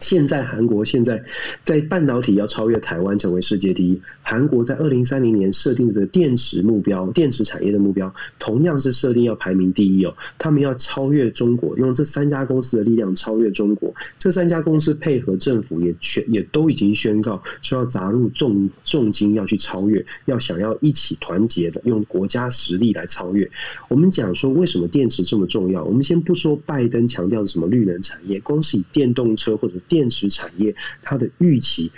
[0.00, 1.22] 现在韩国现在
[1.64, 4.00] 在半导体要超越台湾成为世界第一。
[4.22, 10.14] 韩国在二零三零年设定的电池目标，电池产业的目标同样是设定要排名第一哦。
[10.38, 13.94] 他们要超越中国，用这三家公司的力量超越中国。
[14.18, 23.50] 这三家公司配合政府也全也都已经宣告说要砸入重重金要去超越，要想要一起团结的用国家实力来超越。
[23.88, 25.84] 我们讲说为什么电池这么重要？
[25.84, 31.90] 我们先不说拜登强调的什么绿能产业，光是以电动车或者电池产业，它的预期，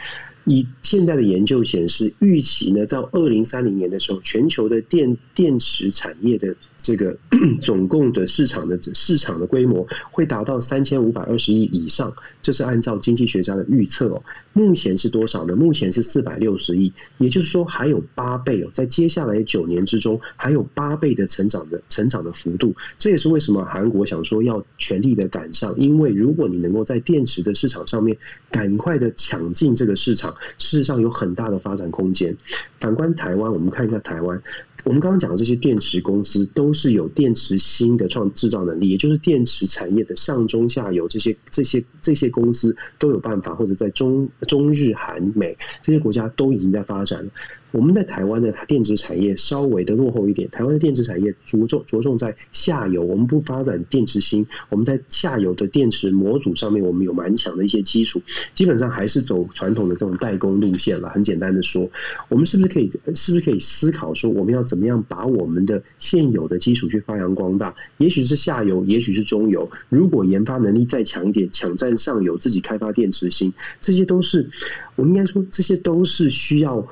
[0.44, 6.54] 以现在的研究显示，预期呢，在二零三零年的时候，全球的电电池产业的。
[6.84, 7.16] 这个
[7.62, 14.22] 总共的市场的市场的规模会达到三千五百二十亿以上，这是按照经济学家的预测哦。
[14.52, 15.56] 目前是多少呢？
[15.56, 22.74] 目前是四百六十亿，也就是说还有八倍哦，在接下来九年之中还有八倍的成长的成长的幅度。
[22.98, 28.14] 这也是为什么韩国想说要全力的赶上，因为如果你能够在电池的市场上面
[28.50, 32.36] 赶快的抢进这个市场，事实上有很大的发展空间。
[32.78, 34.42] 反观台湾，我们看一下台湾。
[34.84, 47.30] 我们刚刚讲的这些电池公司都是有电池芯的创制造能力，也就是电池产业的上中下游这些这些这些公司都有办法，或者在中中日韩美这些国家都已经在发展了。
[47.74, 58.22] 我们在台湾的电子产业稍微的落后一点，台湾的电子产业着重着重在下游，我们不发展电池芯，我们在下游的电池模组上面，我们有蛮强的一些基础，
[58.54, 61.08] 基本上还是走传统的这种代工路线了。
[61.08, 61.90] 很简单的说，
[62.28, 67.74] 我们是不是可以，是不是可以思考说，我们要怎么样把我们的现有的基础去发扬光大？
[67.98, 69.68] 也许是下游，也许是中游。
[69.88, 74.48] 如果研发能力再强一点，抢占上游，自己开发电池芯，这些都是
[74.94, 76.86] 我们应该说，这些都是需要。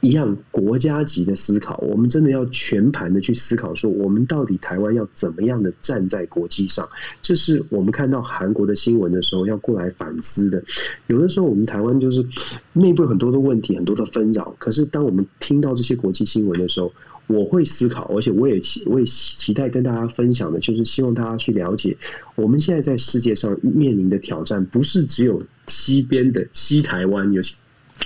[0.00, 6.88] 一样国家级的思考，我们真的要全盘的去思考，说我们到底台湾要怎么样的站在国际上？
[7.20, 10.62] 这是我们看到韩国的新闻的时候要过来反思的。
[11.08, 12.24] 有的时候我们台湾就是
[12.72, 14.54] 内部很多的问题，很多的纷扰。
[14.58, 16.92] 可是当我们听到这些国际新闻的时候，
[17.26, 21.96] 我会思考，而且我也期我也期待跟大家分享的，就是希望大家去了解，
[22.36, 27.42] 我们现在在世界上面临的挑战，不是只有西边的西台湾有。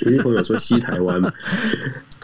[0.00, 1.20] 有些朋友说西台湾，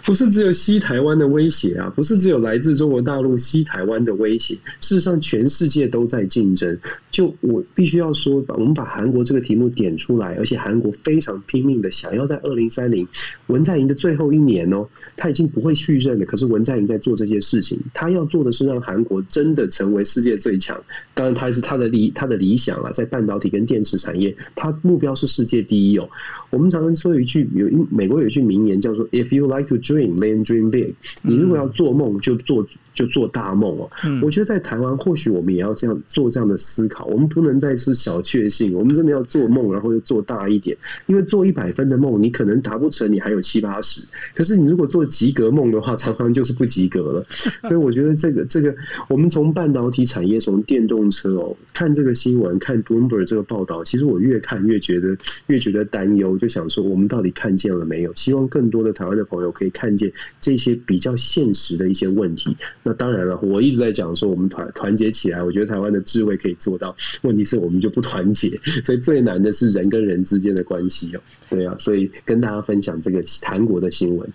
[0.09, 4.55] 不是只有西台湾的威胁啊，不是只有来自中国大陆西台湾的威胁。
[4.81, 6.79] 事实上，全世界都在竞争。
[7.11, 13.07] 就我必须要说，把我们把韩国这个题目点出来，而且韩国非常拼命的想要在二零三零
[13.49, 16.25] 文在寅的最后一年哦，他已经不会续任了。
[16.25, 20.83] 可是文在寅在做这些事情，他要做的是让韩国真的成为世界最强。
[21.13, 26.09] 当然，他是他的理他的理想啊，在半导体跟电池产业，他目标是世界第一哦。
[26.49, 33.91] 我们常常说一句，有一美国有一句名言叫做 “If you like to dream, then dream big。”你如果要做梦，就做就做大梦哦。
[34.23, 37.07] 我觉得在台湾，或许我们也要这样做这样的思考。
[37.07, 40.77] 我们不能再是小确幸，我们真的要做梦，然后又做大一点。
[41.07, 44.07] 因为做一百分的梦，你可能达不成，你还有七八十。
[44.35, 47.25] 可是你如果做及格梦的话，常常就是不及格了。
[47.63, 48.75] 所以我觉得这个这个，
[49.09, 56.37] 我们从半导体产业，从电动车哦，看这个新闻，看 Bloomberg 这个报道，其实我越看越觉得越觉得担忧。
[56.37, 58.13] 就想说，我们到底看见了没有？
[58.15, 62.57] 希望更多的台湾的朋友可以看见这些比较现实的一些问题。
[62.83, 66.97] 那当然了，我一直在讲说我们团团结起来，我觉得台湾的智慧可以做到。
[67.23, 68.49] 问题是我们就不团结，
[68.85, 71.21] 所以最难的是人跟人之间的关系哦。
[71.49, 74.29] 对啊，所以跟大家分享这个韩国的新闻。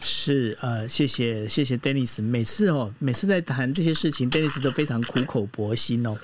[0.00, 6.16] 是呃，谢谢谢谢 Dennis，每次哦，每次在谈这些事情，Dennis 都非常苦口婆心哦。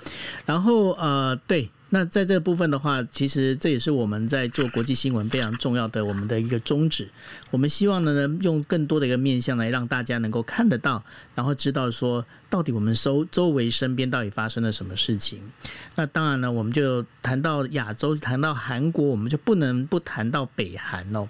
[0.46, 1.68] 然后呃，对。
[1.94, 7.06] 那在这个部分的话，其实这也是我们在做国际新闻非常重要的我们的一个宗旨。
[7.50, 15.38] 我们希望呢，用更多的一个面向来让大家能够看得到，然后知道说到底我们周周围身边到底发生了什么事情。
[15.94, 21.28] 那当然呢，我们就谈到亚洲，谈到韩国，我们就不能不谈到北韩哦。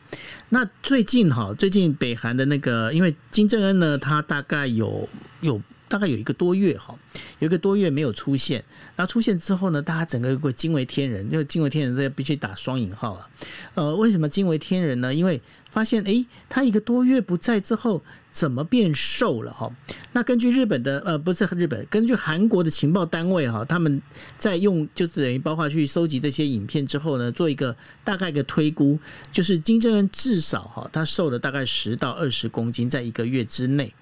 [0.51, 5.09] 那最近哈，最近北韩的那个，因为金正恩呢，他大概有
[5.41, 5.61] 有。
[5.93, 6.95] 大概有一个多月哈，
[7.41, 8.65] 有一个多月没有出现，
[8.97, 13.29] 然后出现之后呢，大家整个会惊为天人，因为惊为天人这必须打双引号啊。
[13.75, 15.15] 呃，为什么惊为天人呢？
[15.15, 15.39] 因为
[15.71, 18.01] 发现诶，他一个多月不在之后。
[18.33, 19.71] 怎么变瘦了哈？
[20.13, 24.01] 那根据日本的呃，不是日本，根据韩国的情报单位哈，他们
[24.39, 28.99] 在用就是等于包括去收集这些影片之后呢，做一个大概一个推估，
[29.35, 33.93] 就是金正恩至少哈，他瘦了大概十到二十公斤，在一个月之内。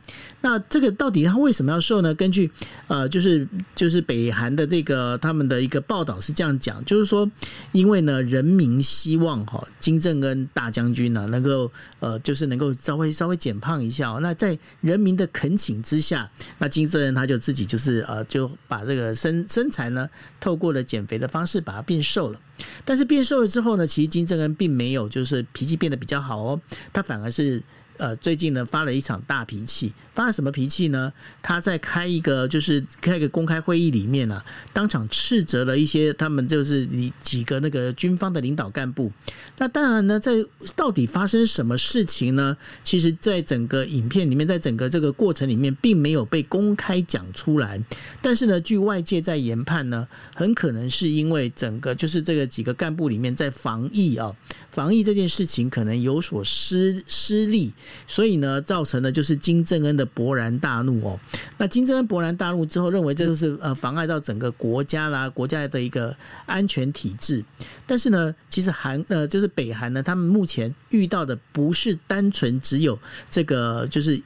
[0.43, 2.15] 那这个到底他为什么要瘦呢？
[2.15, 2.51] 根据
[2.89, 3.47] 呃，就是
[3.77, 7.31] 就是北韩的这个他们的一个报道是这样讲，就是说，
[7.73, 14.19] 因为呢，人民希望哈金正恩大将军呢能够呃，就是能够稍微稍微减胖一下哦。
[14.23, 20.09] 那在人民的恳请之下，那金正恩他就自己就是呃，就把这个身身材呢，
[20.41, 22.41] 透过了减肥的方式把它变瘦了。
[22.87, 26.61] 但是变瘦了之后呢，其实金正恩并没有就是脾气变得比较好哦，
[26.95, 27.63] 他反而是。
[28.01, 31.13] 呃，最近呢发了一场大脾气，发了什么脾气呢？
[31.43, 39.13] 他在开一个就是开一个公开会议里面啊，当场斥责了一些他们就是你几个那个军方的领导干部。
[39.59, 40.33] 那当然呢，在
[40.75, 42.57] 到底发生什么事情呢？
[42.83, 47.79] 其实，在整个影片里面，在整个这个过程里面，并没有被公开讲出来。
[48.23, 54.35] 但是呢，据外界在研判呢，很可能是因为整个就是这个几个干部里面在防疫啊，
[54.71, 57.71] 防疫这件事情可能有所失失利。
[58.07, 61.19] 所以呢，造成的就是金正恩的勃然大怒哦。
[61.59, 66.15] 那金正恩勃然大怒之后，认为这就是呃妨碍到整个国家啦，国家的一个
[66.47, 67.45] 安全体制。
[67.87, 72.99] 但是呢，其实韩呃就是北韩呢，他们目前遇到的不是单纯只有
[73.31, 74.21] 这个就是。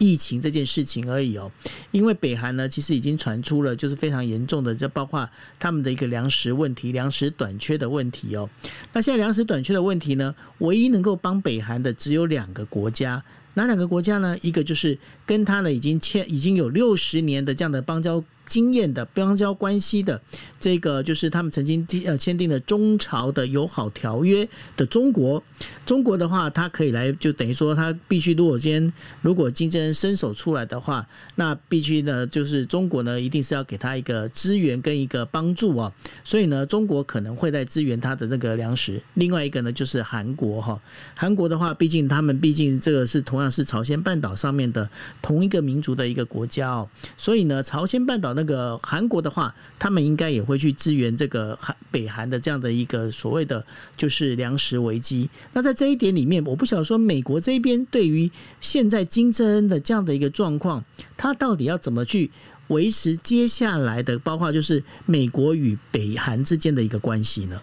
[0.00, 1.52] 疫情这件事情而已哦，
[1.90, 8.48] 因为北韩呢，其实已经传出了就是非常严重的，就包括他们的一个粮食问题、粮食短缺的问题哦。
[8.94, 13.22] 那现在粮食短缺的问题呢，唯一能够帮北韩的只有两个国家，
[13.54, 14.36] 哪两个国家呢？
[14.40, 18.24] 一个就是跟他呢已经签已经有六十年的这样的邦交。
[18.50, 20.20] 经验的邦交关系的
[20.58, 25.40] 这个，就是他们曾经呃签订了中朝的友好条约的中国。
[25.86, 35.92] 中国的话，他可以来，就等于说他必须，如果今天如果金正恩伸手出来的话，那必须呢，就是中国呢，一定是要给他一个支援跟一个帮助啊。
[36.24, 39.00] 所以呢，中国可能会在支援他的那个粮食。
[39.14, 40.80] 另外一个呢，就是韩国哈，
[41.14, 44.88] 韩国的话，毕竟他们毕竟这个是同样是朝鲜半岛上面的
[45.22, 53.62] 同一个民族的一个国家哦，所以呢，朝鲜半岛呢那个韩国的话，他们应该也会去支援这个韩北韩的这样的一个所谓的
[53.98, 55.28] 就是粮食危机。
[55.52, 58.30] 那在这一点里面，我不晓得说美国这边对于
[58.62, 60.82] 现在金正恩的这样的一个状况，
[61.18, 62.30] 他到底要怎么去
[62.68, 67.60] 维持接下来的，包括就是美国与北韩之间的一个关系呢？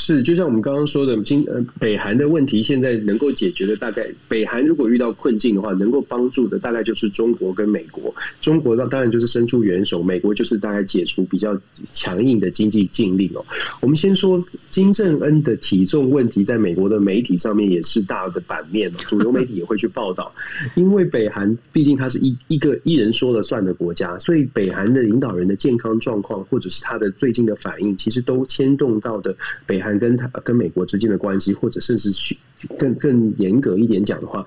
[0.00, 8.14] 是，就像我们刚刚说的，今呃北韩的问题现在能够解决的，大概北韩如果遇到困境的话，能够帮助的大概就是中国跟美国。
[8.40, 11.60] 中国那当然就是伸出援手，美国就是大概解除比较
[11.92, 13.44] 强硬的经济禁令哦。
[13.80, 20.32] 我们先说金正恩的体重问题，在美国的媒体上面也是大的版面哦， 主流媒体也会去报道。
[20.76, 29.87] 因为北韩毕竟它是一一个一人说了算的国家，所以北韩的领导人的健康状况，或者是他的最近的反应，其实都牵动到的北韩。
[29.96, 32.36] 跟他跟美国之间的关系，或者甚至去
[32.76, 34.44] 更更严格一点讲的话，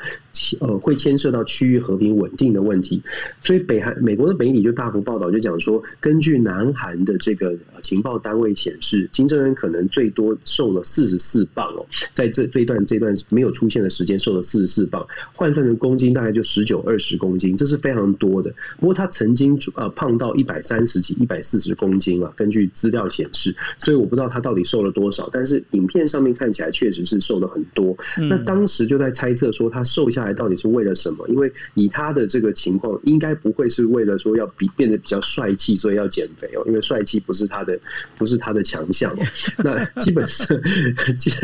[0.60, 3.02] 呃，会牵涉到区域和平稳定的问题。
[3.42, 18.54] 所以，北韩美国的媒体就大幅报道，就讲说，根据南韩的这个情报单位显示，金正恩可能最多瘦了四十四磅哦，在这这一段这段没有出现的时间，瘦了四十四磅，换算成公斤大概就十九二十公斤，这是非常多的。
[18.80, 25.30] 不过他曾经呃胖到一百三十几、一百四十公斤啊，根据资料显示，所以我不知道他到底瘦了多少。
[25.32, 27.96] 但是影片上面看起来确实是瘦了很多。
[28.18, 31.28] 嗯、那当时就在猜测说，他瘦下来到底是为了什么？
[31.30, 36.64] 因为以他的这个情况，应该不会是为了说要比变得比较帅气，所以要减肥哦。
[36.68, 37.80] 因为帅气不是他的，
[38.18, 39.16] 不是他的强项。
[39.64, 40.48] 那基本上，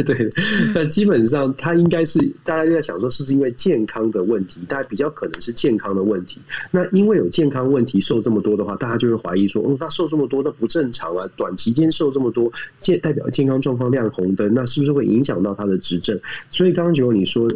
[0.06, 0.30] 对，
[0.73, 4.60] 那基本上他应该是大家就在想说，是不是因为健康的问题？
[4.67, 6.39] 大家比较可能是健康的问题。
[6.71, 11.27] 那因为有健康问题，瘦这么多的话，大家就会怀疑说，哦，他瘦这么多，那不正常啊！
[11.35, 16.19] 短期间瘦这么多，健代表健康状方亮红灯，那是不是会影响到他的执政？
[16.50, 17.52] 所以刚刚九你说。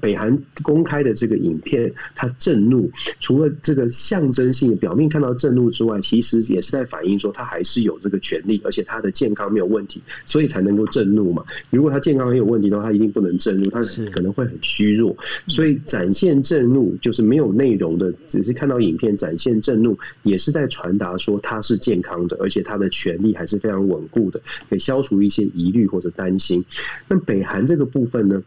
[0.00, 11.44] 北韩公开的这个影片，他震怒，除了这个象征性的表面看到震怒之外，其实也是在反映说他还是有这个权利，而且他的健康没有问题，所以才能够震怒嘛。
[11.70, 15.16] 如果他健康很有问题的话，他一定不能震怒，他可能会很虚弱。
[15.48, 26.64] 所以展现震怒就是没有内容的，只是看到影片展现震怒，也是在传达说他是健康的，而且他的权利还是非常稳固的，可以消除一些疑虑或者担心。
[27.08, 28.42] 那北韩这个部分呢？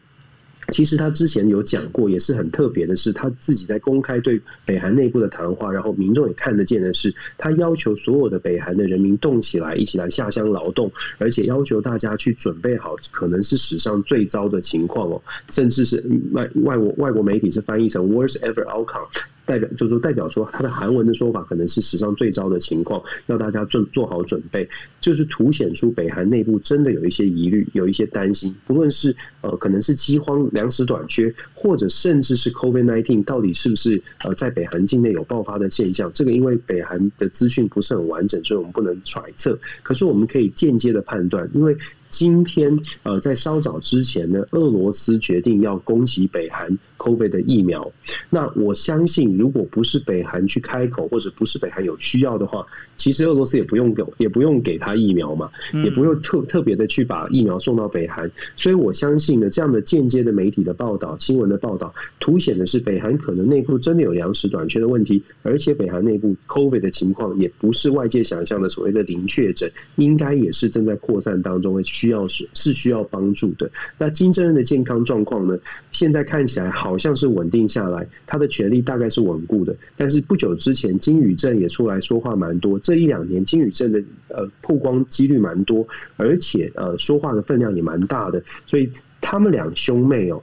[0.71, 16.03] 其实他之前有讲过，也是很特别的是，他自己在公开对北韩内部的谈话，然后民众也看得见的是，他要求所有的北韩的人民动起来，一起来下乡劳动，而且要求大家去准备好可能是史上最糟的情况哦，甚至是
[16.33, 19.07] 外外国外国媒体是翻译成 worst ever outcome。
[19.47, 24.69] 代表就是说，代表说他的韩文的说法可能是史上最糟的情况，要大家做做好准备，
[24.99, 39.57] 就是凸显出北韩内部真的有一些疑虑，有一些担心，不论是呃可能是饥荒、粮食短缺，或者甚至是 COVID-19 到底是不是呃在北韩境内有爆发的现象，这个因为北韩的资讯不是很完整，所以我们不能揣测。
[39.81, 41.77] 可是我们可以间接的判断，因为。
[42.09, 47.91] 今天，呃，在稍早之前呢，俄罗斯决定要供给北韩 COVID 的疫苗。
[48.29, 52.65] 那我相信，如果不是北韩去开口，或者不是北韩有需要的话，
[52.97, 55.49] 其实俄罗斯也不用给，也不用给他疫苗嘛，
[55.83, 58.29] 也不用特特别的去把疫苗送到北韩。
[58.55, 71.67] 所以我相信呢，这样的间接的媒体的报道、新闻的报道，凸显的是北韩可能内部真的有粮食短缺的问题，而且北韩内部 COVID 的情况也不是外界想象的所谓的零确诊，应该也是正在扩散当中。
[71.97, 73.67] 需要是是需要帮助的。
[73.97, 75.57] 那金正恩的健康状况呢？
[75.91, 79.75] 现在看起来好像是稳定下来，他的权力大概是稳固的。
[79.95, 82.77] 但是不久之前，金宇镇也出来说话蛮多。
[82.77, 85.87] 这一两年，金宇镇的呃曝光几率蛮多，
[86.17, 88.43] 而且呃说话的分量也蛮大的。
[88.67, 88.87] 所以
[89.19, 90.39] 他们两兄妹哦。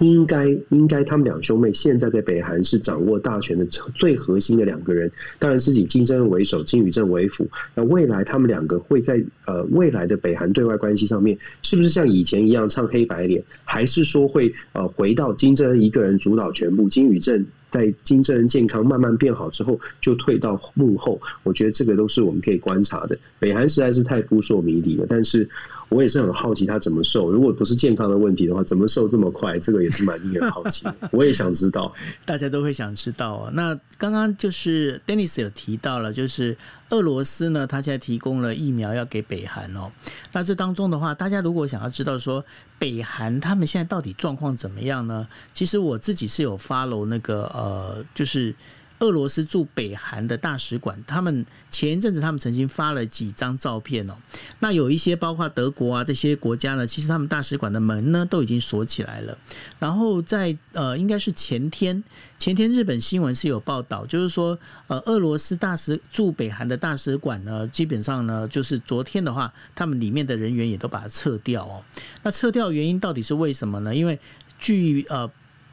[0.00, 7.46] 应该应该，他们两兄妹现在在北韩是掌握大权的最核心的两个人，当然是以金正恩为首，金宇镇为辅。
[7.74, 16.88] 那未来他们两个会在呃未来的北韩对外关系上面，是不是像以前一样唱黑白脸，还是说会呃回到金正恩一个人主导全部？
[16.88, 21.20] 金宇镇在金正恩健康慢慢变好之后，就退到幕后。
[21.42, 23.18] 我觉得这个都是我们可以观察的。
[23.38, 25.48] 北韩实在是太扑朔迷离了，但是。
[25.92, 29.58] 我也是很好奇他怎么瘦，如果不是健康的问题的话，怎么瘦这么快？
[29.58, 30.84] 这个也是蛮令人好奇。
[31.12, 31.92] 我也想知道，
[32.24, 33.50] 大家都会想知道哦。
[33.52, 36.56] 那刚刚就是 Dennis 有提到了，就是
[36.90, 39.90] 俄罗斯呢，他现在提供了疫苗要给北韩哦。
[40.32, 42.44] 那这当中的话，大家如果想要知道说
[42.78, 45.26] 北韩他们现在到底状况怎么样呢？
[45.52, 48.54] 其实我自己是有 follow 那个呃，就是。
[49.02, 54.14] 俄罗斯驻北韩的大使馆，他们前一阵子他们曾经发了几张照片哦。
[54.60, 59.36] 那有一些包括德国啊这些国家呢，其实他们大使馆的门呢都已经锁起来了。
[59.80, 62.02] 然后在呃，应该是前天，
[62.38, 71.82] 前天日本新闻是有报道，就是说呃，俄罗斯大使驻北韩的大使馆呢，基本上呢就是昨天的话，他们里面的人员也都把它撤掉哦。
[72.22, 73.92] 那撤掉原因到底是为什么呢？
[73.92, 74.16] 因为
[74.60, 75.28] 据呃。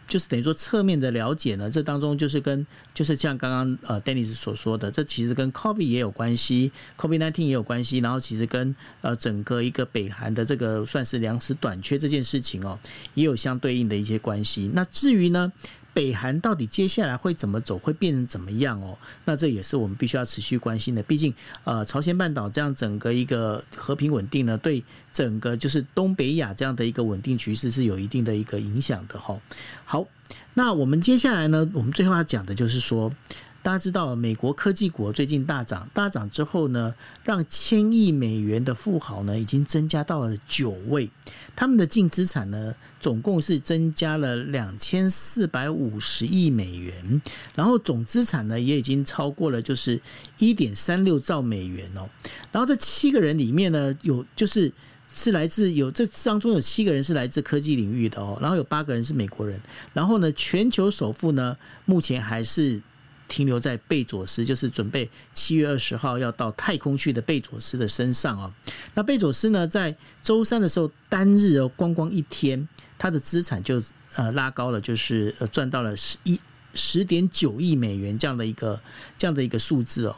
[0.09, 12.77] 就是等于说侧面的了解呢，这当中就是跟就是像刚刚呃 Dennis 所说的，这其实跟 COVID 也有关系，COVID nineteen 也有关系，然后其实跟呃整个一个北韩的这个算是粮食短缺这件事情哦，
[13.13, 14.69] 也有相对应的一些关系。
[14.73, 15.53] 那至于呢，
[15.99, 18.97] 北韩到底接下来会怎么走，会变成怎么样哦？
[19.25, 21.03] 那这也是我们必须要持续关心的。
[21.03, 21.33] 毕竟，
[21.65, 24.81] 呃，朝鲜半岛这样整个一个和平稳定呢，对
[25.11, 29.37] 整个就是东北亚这样的一个稳定局势是有一定的一个影响的哈。
[29.83, 30.07] 好，
[30.53, 33.13] 那我们接下来呢，我们最后要讲的就是说。
[33.61, 41.09] 大家知道，美国科技股最近大涨，大涨之后呢，让千亿美元的富豪呢，已经增加到了九位，
[41.57, 47.21] 他们的净资产呢，总共是增加了两千四百五十亿美元，
[47.53, 49.99] 然后总资产呢，也已经超过了就是
[50.37, 52.09] 一点三六兆美元哦。
[52.53, 54.71] 然后这七个人里面呢，有就是
[55.13, 59.59] 是来自有这当中有七个人是来自科技领域的哦，然后有八个人是美国人，
[59.93, 62.81] 然后呢，全球首富呢，目前还是。
[63.29, 68.51] 停留在贝佐斯，就是准备七月二十号要到太空去的贝佐斯的身上哦。
[68.95, 72.67] 那贝佐斯呢，在周三的时候单日哦，光光一天，
[72.97, 73.81] 他的资产就
[74.15, 76.37] 呃拉高了，就是呃赚到了十一
[76.73, 78.81] 十点九亿美元这样的一个
[79.17, 80.15] 这样的一个数字哦。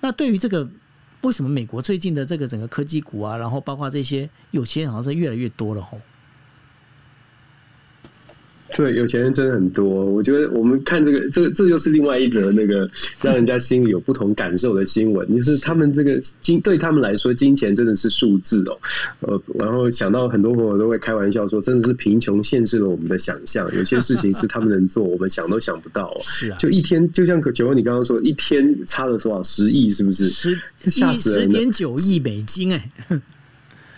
[0.00, 0.68] 那对于这个。
[1.24, 5.98] 为什么美国最近的这个整个科技股啊，然后包括这些有钱好像是越来越多了吼？
[8.76, 10.04] 对，有钱人真的很多。
[10.04, 12.90] 我觉得我们看这个，这这就是另外一则那个
[13.22, 18.78] 让人家心里有不同感受的新闻，就是他们这个金对他们来说，金钱真的是数字哦。
[19.20, 23.72] 呃，然后想到很多朋友都会开玩笑说，真的是贫穷限制了我们的想象。
[23.76, 26.16] 有些事情是他们能做，我们想都想不到哦。
[26.20, 30.24] 是啊，就一天，就像可九欧你刚刚说，一天差了多少十亿，是不是？
[30.26, 30.50] 十
[30.86, 32.90] 亿十点九亿美金哎。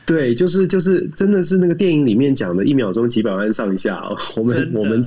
[0.07, 4.17] 对，就是就是，真的是那个电影里面讲的，一秒钟几百万上下哦。
[4.37, 5.03] 我们我们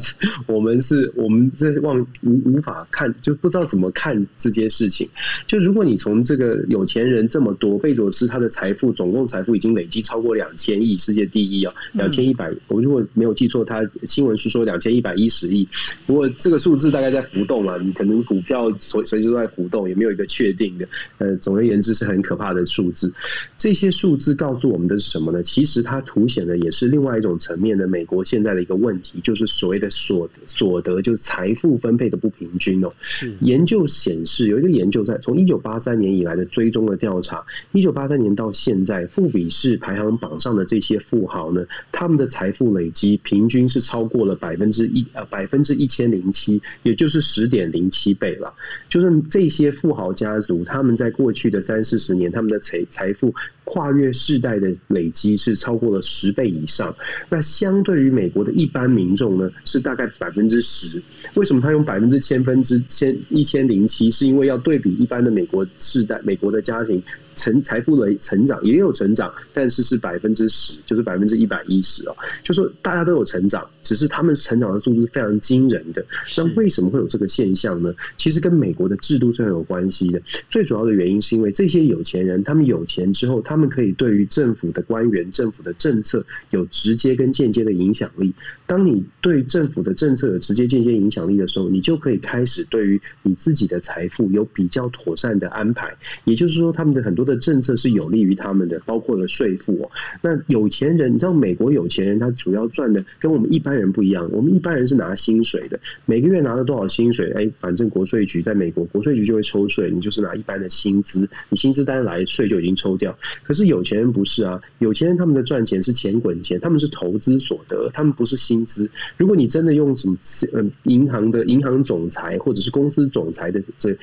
[0.45, 5.07] 我们是，我们这忘无无法看，就不知道怎么看这件事情。
[5.47, 12.51] 就如果你从这个有钱人这么多，贝佐斯他的财富总共财富已经累积超过两千亿，世界第一啊，两千一百。
[12.67, 15.65] 我如果没有记错，他新闻是说两千一百一十亿。
[16.05, 20.85] 不过这个数字大概在浮动啊，你可能股票随随时都在浮动，也没有一个确定的。
[21.19, 23.09] 呃，总而言之是很可怕的数字。
[23.57, 24.88] 这些数字告诉我们。
[24.89, 25.41] 的是什么呢？
[25.43, 32.91] 其实它凸显的也是另外一种层面的美国现在的一个问题，就是所谓的所得所得，就是财富分配的不平均哦。
[33.01, 48.53] 是研究显示，有一个研究在从一九八三年以来的追踪的调查，一九八三年到现在，富比士排行榜上的这些富豪呢，他们的财富累积平均是超过了百分之一呃百分之一千零七，也就是十点零七倍了。
[48.89, 53.33] 就是这些富豪家族，他们在过去的三四十年，他们的财财富
[53.69, 54.69] 跨越世代的。
[54.89, 56.95] 累积是超过了十倍以上，
[57.29, 61.01] 那相对于美国的一般民众呢，是大概百分之十。
[61.35, 64.09] 为什么他用百分之千分之千一千零七？
[64.09, 67.01] 是因为要对比一般的美国世代，美国的家庭。
[67.39, 72.15] 成财富的成长也有成长，但是是百分之十，就是百分之一百一十哦。
[72.43, 76.05] 就说大家都有成长，只是他们成长的速度是非常惊人的。
[76.37, 77.95] 那为什么会有这个现象呢？
[78.17, 80.21] 其实跟美国的制度是很有关系的。
[80.49, 88.33] 最主要的原因是因为这些有钱人，他们有钱之后，他们可以对于政府的官员、政府的政策有直接跟间接的影响力。
[88.67, 95.95] 当你对政府的政策有直接、间接影响力的时候，你就可以开始对于你自己的财富有比较妥善的安排。
[96.25, 97.28] 也就是说，他们的很多。
[97.29, 99.91] 的政策是有利于他们的，包括了税负哦。
[100.21, 104.27] 那有钱人，你知道美国有钱人他主要赚的跟我们一般人不一样。
[104.31, 107.31] 我们一般人是拿薪水的，每个月拿了多少薪水？
[107.31, 113.17] 哎，反正国税局在美国，国税局就会抽税，你就是拿一般的薪资，你薪资单来税就已经抽掉。
[113.43, 118.89] 可是有钱人不是啊，有钱人他们的赚钱是钱滚钱，他们是投资所得，他们不是薪资。
[119.17, 120.17] 如果你真的用什么
[120.53, 123.95] 嗯银行的银行总裁或者是公司总裁的这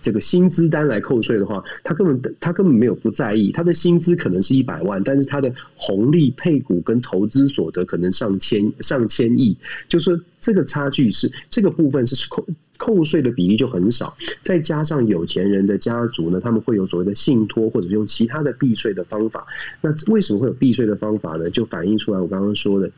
[0.00, 2.80] 这个薪资单来扣税的话，他根本他根本。
[2.80, 9.54] 没有不在意，他的薪资可能是一百万，但是他的红利配股跟投资所得可能上千上千亿，
[9.86, 12.46] 就是这个差距是这个部分是扣
[12.78, 19.46] 扣税的比例就很少，再加上有钱人的家族呢，他们会有所谓的信托或者用其他的避税的方法。
[19.82, 21.50] 那为什么会有避税的方法呢？
[21.50, 22.90] 就反映出来我刚刚说的。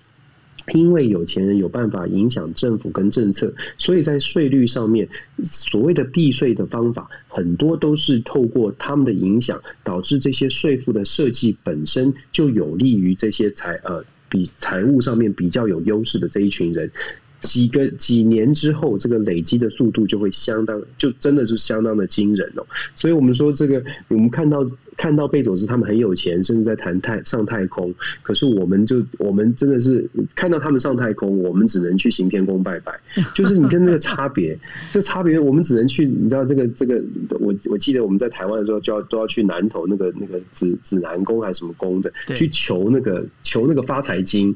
[0.72, 5.08] 因为有钱人有办法影响政府跟政策，所以在税率上面，
[5.44, 16.90] 所谓的避税的方法很多都是透过他们的影响，导致这些税负的设计本身就有利于这些财呃比财务上面比较有优势的这一群人。
[17.40, 22.64] 几个几年之后，这个累积的速度就会相当，就真的是相当的惊人哦。
[22.94, 24.64] 所以我们说，这个我们看到。
[24.96, 27.92] 看到贝佐斯他们很有钱，甚至在谈太上太空。
[28.22, 32.92] 可是我们就我们真的是看到他们上太空，我们只能去行天宫拜拜。
[33.34, 34.56] 就是你跟那个差别，
[34.92, 36.04] 这差别我们只能去。
[36.04, 37.02] 你知道这个这个，
[37.40, 44.54] 我我记得我们在台湾的时候，就要都要去南投那个那个紫紫南宫还是什么宫的，去求那个求那个发财金。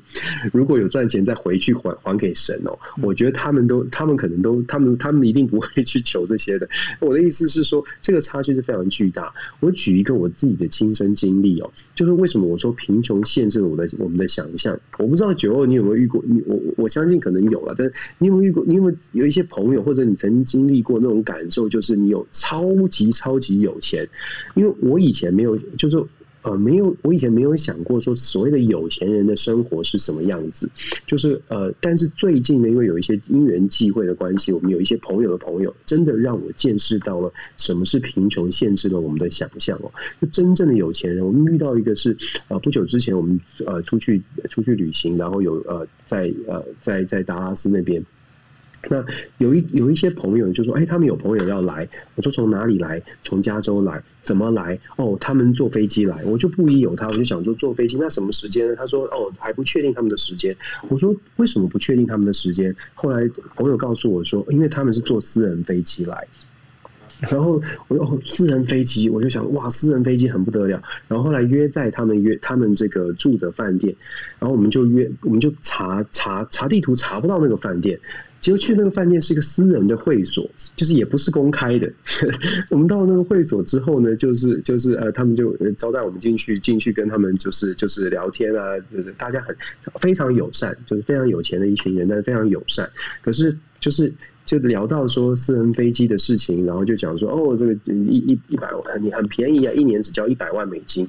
[0.52, 2.78] 如果有赚钱，再回去还还给神哦。
[3.02, 6.68] 我觉得他们都他们可能都他们他们一定不会去求这些的。
[7.00, 9.32] 我的意思是说，这个差距是非常巨大。
[9.60, 10.25] 我举一个我。
[10.26, 14.78] 我自己的亲身经历哦，就是为什么我说贫穷限制了我的我们的想象？
[14.98, 16.20] 我不知道九二你有没有遇过？
[16.26, 18.64] 你我我相信可能有了，但是你有没有遇过？
[18.66, 21.68] 你有没有有一些朋友，或者你曾经经历过那种感受？
[21.68, 24.08] 就是你有超级超级有钱，
[24.56, 26.02] 因为我以前没有，就是。
[26.46, 30.70] 呃，没有，我以前没有想过说所谓的有钱人的生活是什么样子，
[31.04, 39.90] 就是呃，但是最近呢，因为有一些因缘际会的关系，我们有一些朋友的朋友，真的让我见识到了什么是贫穷限制了我们的想象哦。
[40.20, 42.16] 就真正的有钱人，我们遇到一个是
[42.46, 48.00] 呃，不久之前我们呃出去出去旅行，然后有呃在呃在在达拉斯那边。
[48.88, 49.04] 那
[49.38, 53.02] 有一有一些朋友就说：“哎，他们有朋友要来。”我说：“从哪里来？
[53.22, 54.02] 从加州来？
[54.22, 54.78] 怎么来？
[54.96, 58.76] 哦，他们坐飞机来。”我就不疑有他，我就想说坐飞机那什么时间呢？
[58.76, 60.56] 他说：“哦，还不确定他们的时间。”
[60.88, 66.26] 我说：“为什么不确定他们的时间？”后来朋友告诉我说：“因为他们是坐私人飞机来。”
[67.30, 73.94] 然后我说：“哦，私人飞机。”我就想：“哇，私人飞机很不得了。”然后后来约在他们约他们这个住的饭店，
[74.38, 77.98] 然后我们就约，我们就查查查地图，查不到那个饭店。
[78.46, 81.90] 结果去那个饭店是一个私人的会所，就是也不是公开的。
[82.70, 89.56] 我们到那个会所之后呢，就是就是呃，他们就招待我们进去，进去跟他们就是就是聊天啊，就是大家很
[89.96, 92.88] 非常友善，就是非常有钱的一群人，但是非常友善。
[93.20, 101.04] 可是就是就聊到说私人飞机的事情，然后就讲说哦，这个一一一百万，你很便宜啊，一年只交一百万美金。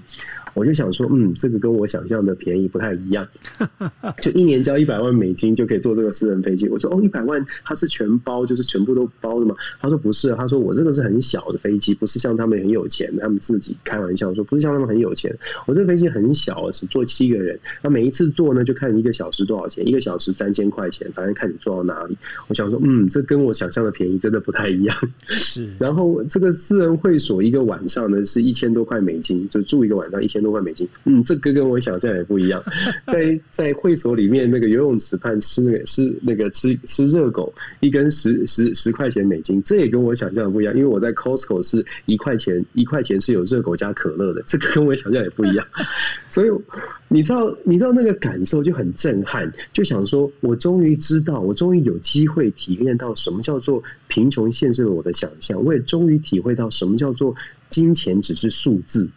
[0.57, 3.25] 我就想说，嗯，这个跟我想象的便宜不太一样，
[4.21, 6.67] 就一年交一百万美金就可以坐这个私人飞机。
[6.67, 9.55] 我说，哦，一百万它是全包，就是全部都包的吗？
[9.79, 15.33] 他说不是，他说我这个是很小的飞机，不是像他们很有钱，他们自己开玩笑说不是像他们很有钱。
[15.67, 22.17] 我这个飞机很小，只坐七个人，那每一次坐呢，就看一个小时多少钱，一个小时三千块钱，反正看你坐到哪里。
[22.47, 24.97] 我想说，嗯，这跟我想象的便宜真的不太一样。
[25.27, 30.51] 是，然后这个私人会所一个晚上呢是一千多块美金，就住一个晚上一千多。
[30.51, 32.63] 多块美金，嗯，这个跟我想象也不一样。
[33.07, 40.73] 在在会所里面，那个游泳池畔吃那个吃那个吃吃热狗，一根十十十块钱美金，这也跟我想象的不一样。
[40.73, 45.67] 因为我在 Costco 是一块钱一块钱是有热狗加可乐的，这个跟我想象也不一样。
[46.29, 46.49] 所以
[47.09, 57.35] 你知道，你知道那个感受就很震撼，就想说，我终于知道，我终于有机会体验到什么叫做贫穷限制了我的想象，我也终于体会到什么叫做
[57.69, 59.09] 金钱只是数字。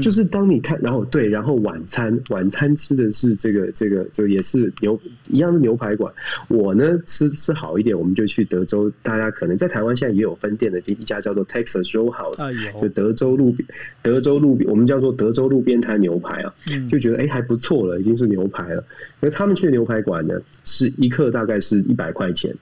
[0.00, 4.98] 就是当你看，然后对，然后晚餐晚餐吃的是这个这个，就也是牛
[5.28, 6.12] 一样的牛排馆。
[6.48, 8.90] 我呢吃吃好一点，我们就去德州。
[9.02, 13.68] 大家可能在台湾现在也有分店的，一家叫做 Texas Roadhouse，就德州路边
[14.02, 16.54] 德州路边，我们叫做德州路边摊牛排啊，
[16.90, 18.82] 就觉得哎还不错了，已经是牛排了。
[19.20, 22.54] 而他们去的牛排馆呢，是一克大概是一百块钱。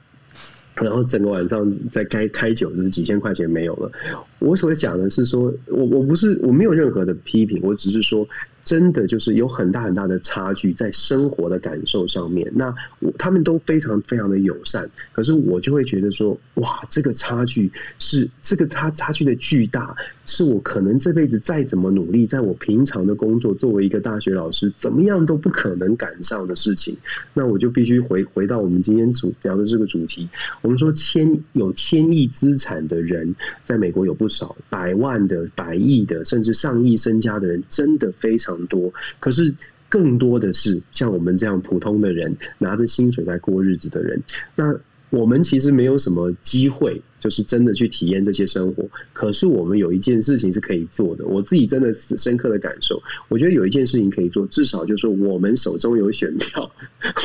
[0.76, 3.90] 然后整个晚上在开开酒就是几千块钱没有了。
[4.38, 8.28] 我所讲的是说，我我不是我没有任何的批评，我只是说。
[8.64, 12.50] 真的就是有很大很大的差距在生活的感受上面。
[12.54, 19.94] 那我他们都非常非常的友善，可是我就会觉得说，哇，这个差距是这个差差距的巨大，
[20.24, 26.96] 是我可能这辈子再怎么努力，在我平常的工作作为一个大学老师，怎么样都不可能赶上的事情。
[27.34, 30.26] 那我就必须回回到我们今天主聊的这个主题。
[30.62, 33.34] 我们说千有千亿资产的人，
[33.64, 38.53] 在美国有不少，百万的、百亿的，甚至上亿身家的人，真的非常。
[38.54, 39.54] 很多，可是
[39.88, 44.22] 更多的是像我们这样普通的人，拿着薪水在过日子的人。
[44.56, 44.74] 那
[45.10, 48.84] 我们其实没有什么机会，就是真的去体验这些生活。
[49.12, 53.00] 可是我们有一件事情是可以做的，我自己真的深刻的感受。
[53.28, 56.68] 我觉得有一件事情可以做，至少就是我们手中有选票。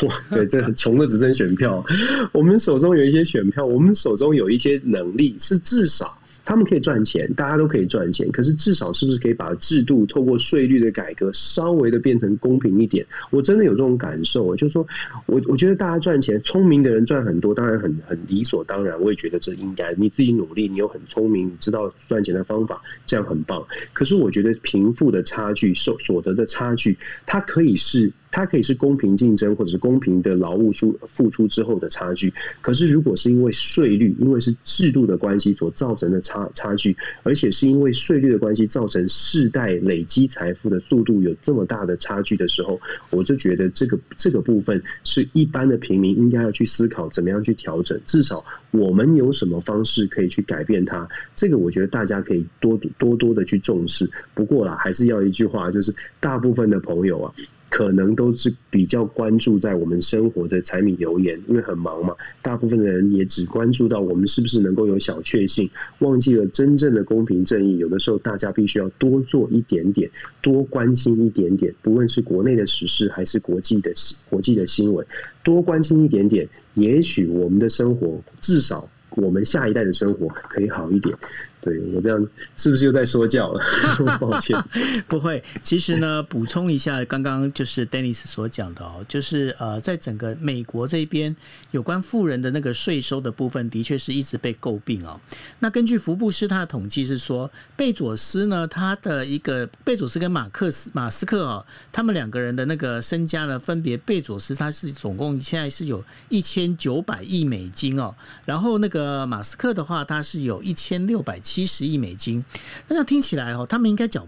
[0.04, 1.84] 哇对，这穷的只剩选票。
[2.32, 6.19] 我们手中有一些选票，我们手中有一些能力，是至少。
[6.50, 8.28] 他们可以赚钱，大家都可以赚钱。
[8.32, 13.06] 可是至少是不是可以把制度透过税率的改革，稍微的变成公平一点？
[13.30, 14.84] 我真的有这种感受，就是说
[15.28, 19.00] 我我觉得大家赚钱，聪明的人赚很多，当然很很理所当然。
[19.00, 23.64] 我也觉得这应该，你自己努力，你又很聪明，你知道赚钱的方法，这样很棒。
[23.94, 26.98] 可是我觉得贫富的差距、所所得的差距，
[27.28, 28.12] 它可以是。
[28.32, 32.34] 它可以是公平竞争，或者是公平的劳务出付出之后的差距。
[32.62, 48.00] 可是，如果是因为税率，因为是制度的关系所造成的差差距，而且是因为税率的关系造成世代累积财富的速度有这么大的差距的时候，我就觉得这个这个部分是一般的平民应该要去思考怎么样去调整。
[48.06, 51.08] 至少我们有什么方式可以去改变它？
[51.36, 54.10] 这个我觉得大家可以多多多的去重视。
[54.34, 57.34] 不过啦，还是要一句话，就是大部分的朋友啊。
[57.70, 62.16] 可能都是比较关注在我们生活的柴米油盐，因为很忙嘛。
[62.42, 67.78] 大部分的人也只关注到我们是不是能够有小确幸，忘记了真正的公平正义。
[67.78, 70.10] 有的时候，大家必须要多做一点点，
[70.42, 73.94] 多关心一点点，不论是国内的时事还是国际的
[74.30, 75.06] 国际的新闻，
[75.44, 78.90] 多关心一点点，也许我们的生活至少。
[79.16, 81.14] 我们下一代的生活可以好一点。
[81.62, 83.62] 对我这样是不是又在说教了？
[84.18, 84.58] 抱歉，
[85.10, 85.44] 不会。
[85.62, 91.36] 其实呢，补充一下，刚刚就是 Dennis 所讲的哦，就是呃，在整个美国这边
[91.72, 95.20] 有关富人的那个税收的部分，的确是一直被诟病哦。
[95.60, 111.38] 那根据福布斯他的统计是说，贝佐斯呢，他的一个贝佐斯跟马克斯马斯克哦，他们两个人的那个身家呢，分别贝佐斯他是总共现在是有一千九百亿美金哦，然后那个马斯克的话，他是有一千六百。
[111.50, 112.46] 七十亿美金，
[112.88, 114.28] 那这样听起来哦，他们应该缴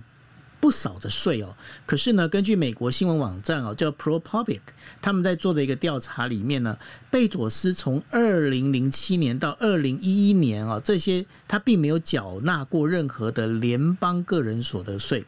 [0.59, 1.53] 不少的税哦。
[1.85, 4.61] 可是呢，根据美国新闻网站哦，叫 ProPublic，
[5.03, 6.75] 他们在做的一个调查里面呢，
[7.11, 15.23] 贝佐斯从二零零七年到二零一一年啊，这些他并没有缴纳过任何的联邦个人所得税。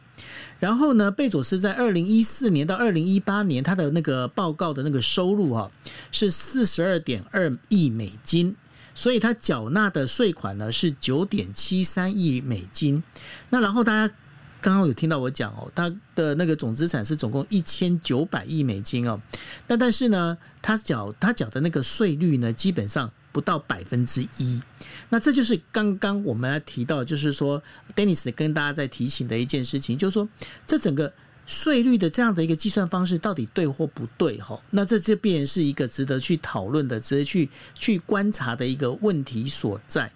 [0.58, 5.70] 然后呢，贝佐斯在二零一四年到二零一八年，他的那个报告的那个收入啊，
[6.10, 8.56] 是四十二点二亿美金。
[8.94, 13.02] 所以他缴纳的税款呢是九点七三亿美金。
[13.50, 14.14] 那然后大家
[14.60, 19.20] 刚刚有听到我讲哦，他的那个总资产是总共一千九百亿美金哦。
[19.66, 24.62] 但但是呢，他缴他缴的那个税率呢，基本上不到百分之一。
[25.10, 27.62] 那这就是刚刚我们要提到，就是说
[27.94, 30.28] ，Dennis 跟大家在提醒的一件事情，就是说，
[30.66, 31.12] 这整个。
[31.46, 34.40] 税率的这样的一个计算方式到底对或不对？
[34.40, 40.10] 哈，那这就变成是一个值得去讨论的、值得去去观察的一个问题所在。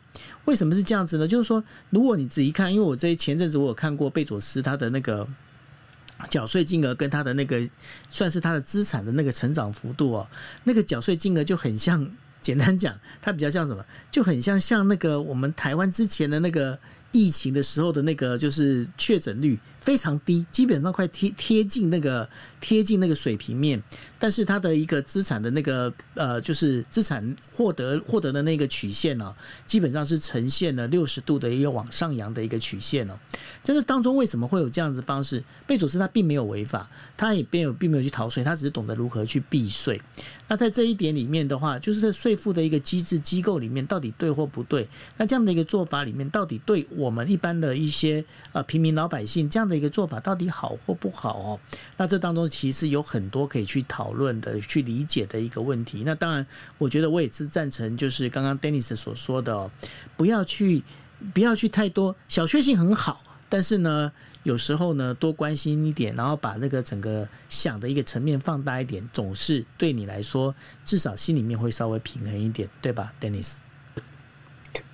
[0.46, 1.28] 为什么是这样子呢？
[1.28, 5.28] 就是说，如果你仔细看，因为我这前阵子我有看过贝佐斯他的那个
[6.30, 7.68] 缴税金额跟他的那个
[8.08, 10.26] 算是他的资产的那个成长幅度哦，
[10.64, 12.10] 那个缴税金额就很像，
[12.40, 13.84] 简单讲，它比较像什么？
[14.10, 16.78] 就很像像那个我们台湾之前的那个
[17.12, 19.58] 疫情的时候的那个就是确诊率。
[19.88, 22.28] 非常低，基本上快贴贴近那个
[22.60, 23.82] 贴近那个水平面，
[24.18, 29.34] 但是它的一个资产的那个呃，就是资产获得获得的那个曲线呢、
[29.66, 33.18] 基本上是呈现了六十度的一个往上扬的一个曲线呢。
[33.64, 35.42] 在这当中为什么会有这样子方式？
[35.66, 40.00] 贝佐斯他并没有违法，他也并有并没有去逃税，他只是懂得如何去避税。
[40.50, 44.88] 那在这一点里面的话，就是在税负的一个机制机构里面，到底对或不对？
[45.18, 49.78] 那这样的一个做法里面，到底对我们一般的一些呃平民老百姓这样的。
[49.78, 51.60] 一个做法到底好或不好哦？
[51.96, 56.02] 那这当中其实有很多可以去讨讨论的、去理解的一个问题。
[56.02, 56.46] 那当然，
[56.78, 59.70] 我觉得我也是赞成，就是刚刚 Dennis 所说的，
[60.16, 60.82] 不要去，
[61.34, 62.16] 不要去太多。
[62.26, 64.10] 小确幸很好，但是呢，
[64.44, 70.54] 有时候呢，多关心一点，然后把那个整个想的一个层面放大一点，总是对你来说，
[70.86, 73.56] 至少心里面会稍微平衡一点，对吧，Dennis？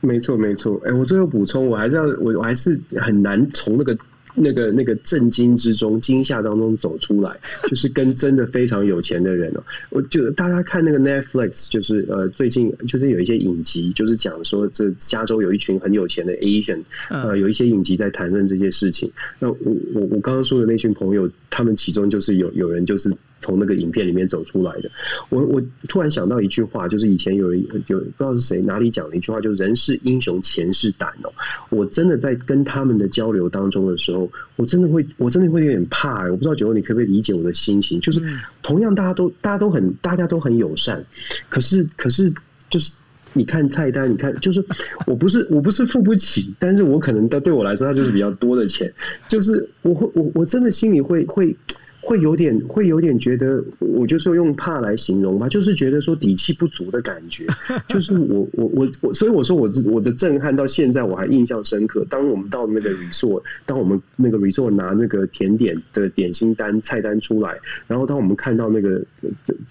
[0.01, 0.81] 没错，没错。
[0.85, 3.97] 哎，我最后补充，我还是要，我我还是很难从那个。
[4.35, 9.63] 那个那个震惊之中、惊吓当中走出来，就是跟真的非常有钱的人哦。
[9.91, 19.11] 我就大家看那个 Netflix，就是呃最近就是有一些影集，就是讲说这加州有一群很有钱的 Asian，呃有一些影集在谈论这些事情。
[19.39, 19.57] 那我
[19.95, 23.13] 我我刚刚说的那群朋友，他们其中就是有有人就是。
[23.45, 24.91] 从那个影片里面走出来的，
[25.29, 31.31] 我我突然想到一句话，就是以前有有不知道是谁哪里讲的一句话，就是“人是英雄，钱是胆”哦。
[31.69, 36.25] 我真的在跟他们的交流当中的时候，我真的会，我真的会有点怕。
[36.31, 38.01] 我不知道九欧，你可不可以理解我的心情？
[38.01, 38.23] 就是
[38.63, 41.05] 同样大家都大家都很大家都很友善，
[41.51, 42.33] 可是可是
[42.71, 42.95] 就是
[43.35, 44.65] 你看菜单，你看就是
[45.07, 48.91] 我不是我不是付不起，但是我可能对对我来说，它就是比较多的钱，
[49.29, 51.55] 就是我会我我真的心里会会。
[52.05, 57.47] 会有点，会有点觉得，我就说用怕来形容吧，就是觉得说底气不足的感觉。
[57.89, 62.07] 就是我，我，我，我，所以我说我我的震撼到现在我还印象深刻。
[62.11, 69.03] 当我们到那个 resort，当我们那个 resort 拿那个甜点的点心单菜单出来，然后当我们看到那个，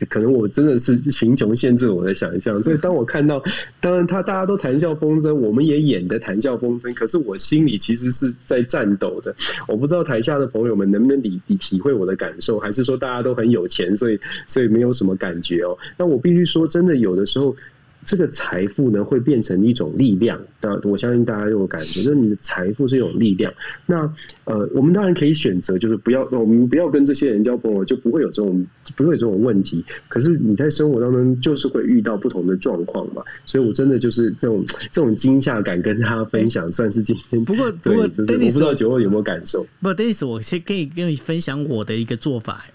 [0.09, 2.61] 可能我真的是贫穷限制我的想象。
[2.63, 3.41] 所以当我看到，
[3.79, 9.35] 当然他大家都谈笑风生，我们也演的谈笑风生，可是我心里其实是在颤抖的。
[9.67, 15.77] 我不知道台下的朋友们能不能理理体会我的感受，还是说大家都很有钱，所以所以没有什么感觉哦。
[15.97, 17.55] 那我必须说，真的有的时候。
[18.05, 20.39] 这个财富呢，会变成一种力量。
[20.61, 23.51] 那我相信大家有感觉， 就是你的财富是一种力量。
[23.85, 24.01] 那
[24.45, 29.83] 呃，我们当然可以选择，就是不要，我们不要跟这些人交朋友，就不会有这种不会有这种问题。
[30.07, 33.23] 可是你在生活当中就是会遇到不同的状况嘛。
[33.45, 37.43] 所以我真的就是这种这种惊吓感跟大家分享，算是今天。
[37.45, 39.65] 不过不过，我不知道九二有没有感受？
[39.81, 42.65] 不，Dennis，我先可以跟你分享我的一个做法。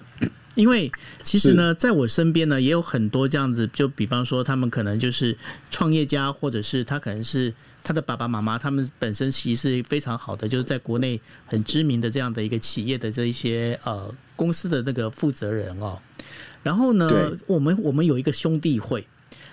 [0.58, 0.90] 因为
[1.22, 5.36] 其实呢，在我身边呢，也有很多这样子，就比方说，他们可能就是
[5.70, 7.54] 创业家，或者是他可能是
[7.84, 15.96] 他的爸爸妈妈，他们本身其实是非常好的，就是在国内很知名的这样的一个企业的这一些呃公司的那个负责人哦。
[16.64, 19.06] 然后呢，我们我们有一个兄弟会，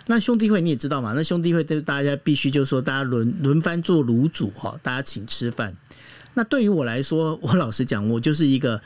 [0.08, 1.14] 那兄弟会你也知道嘛？
[1.16, 5.76] 那兄弟会就是大家必须就是说大家轮轮番做卤煮哈，大家请吃饭。
[6.34, 8.82] 那对于我来说，我老实讲，我就是一个，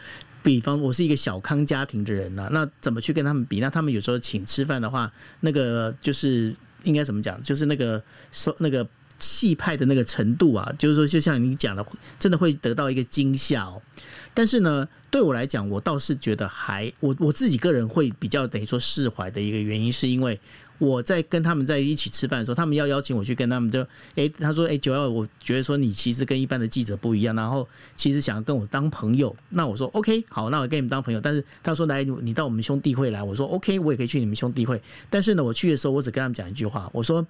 [0.49, 3.59] 比方我是一个小康家庭的人呐、那怎么去跟他们比？
[3.59, 7.39] 那他们有时候请吃饭的话，那个就是应该怎么讲？
[7.43, 8.83] 就是那个说那个
[9.19, 11.85] 气派的那个程度啊，就是说就像你讲的，
[12.19, 13.79] 真的会得到一个惊吓哦。
[14.33, 20.39] 但是呢，对我来讲，我倒是觉得还我我自己个人会比较等于说释怀的一个原因，是因为。
[20.79, 31.19] 我在跟他们在一起吃饭的时候，他们要邀请我去跟他们就，哎，他说，哎，九幺，我觉得说你其实跟一般的记者不一样，然后其实想要跟我当朋友，那我说 OK，好，那我跟你们当朋友。
[31.19, 34.81] 但是他说来，你到我们兄弟会来，我说 OK，我也可以去你们兄弟会。
[35.09, 37.25] 但是呢，我去的时候，我只跟他们讲一句话，我说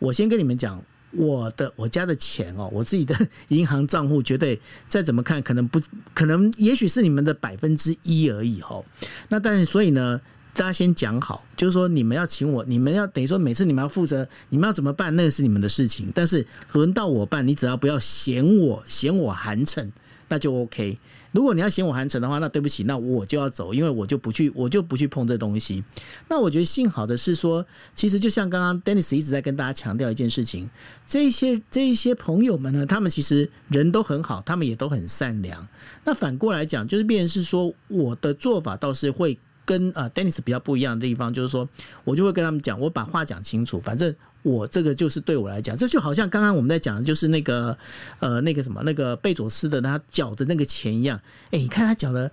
[0.00, 0.82] 我先跟你们讲，
[1.12, 3.14] 我的我家的钱哦，我自己的
[3.48, 5.80] 银行账户绝对再怎么看，可能不
[6.12, 8.84] 可能，也许是你们的百分之一而已哦。
[9.28, 10.20] 那但是所以呢。
[10.58, 16.10] 大家先讲好，就是说你们要请我，你们要等于说每次你们要负责，你们要怎么办，那是你们的事情。
[16.12, 19.88] 但是轮到我办，你只要不要嫌我嫌我寒碜，
[20.28, 20.98] 那就 OK。
[21.30, 25.84] 如果你要嫌我寒碜的话，那对不起，那我就要走，因为我就不去，我就不去碰这东西。
[26.28, 30.68] 那我觉得幸好的是说，其实就像刚刚 Dennis 一直在跟大家强调一件事情，
[31.06, 35.68] 这些这一些朋友们呢，他们其实人都很好，他们也都很善良。
[36.04, 39.38] 那反过来讲，就是变成是说，我的做法倒是会。
[39.68, 41.68] 跟呃 Dennis 比较不一样的地方，就是说
[42.04, 43.78] 我就会跟他们讲，我把话讲清楚。
[43.78, 47.76] 反正我这个就是对我来讲，这就好像刚刚我们在讲的就是那个
[48.18, 51.20] 呃那个什么那个贝佐斯的他缴的那个钱一样。
[51.50, 52.30] 哎，你看他缴了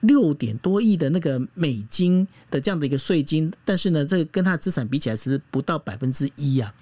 [0.00, 6.72] 六点多亿的那个美金的这样的一个税金，但是呢，这个跟他的资产比起来是不到百分之一啊。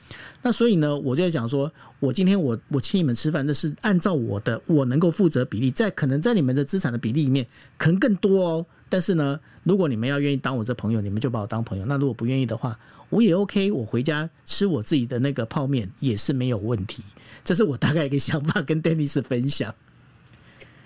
[0.43, 7.45] 那所以呢，我就在讲说，我今天我我请你们吃饭，那是按照我的我能够负责比例，在可能在你们的资产的比例里面，
[7.77, 8.67] 可能更多哦。
[8.89, 11.85] 但是呢，如果你们要愿意当我这朋友，你们就把我当朋友。
[11.87, 12.79] 那如果不愿意的话，
[13.11, 17.03] 我也 OK，我回家吃我自己的那个泡面也是没有问题。
[17.45, 19.75] 这是我大概一个想法，跟 Dennis 分享。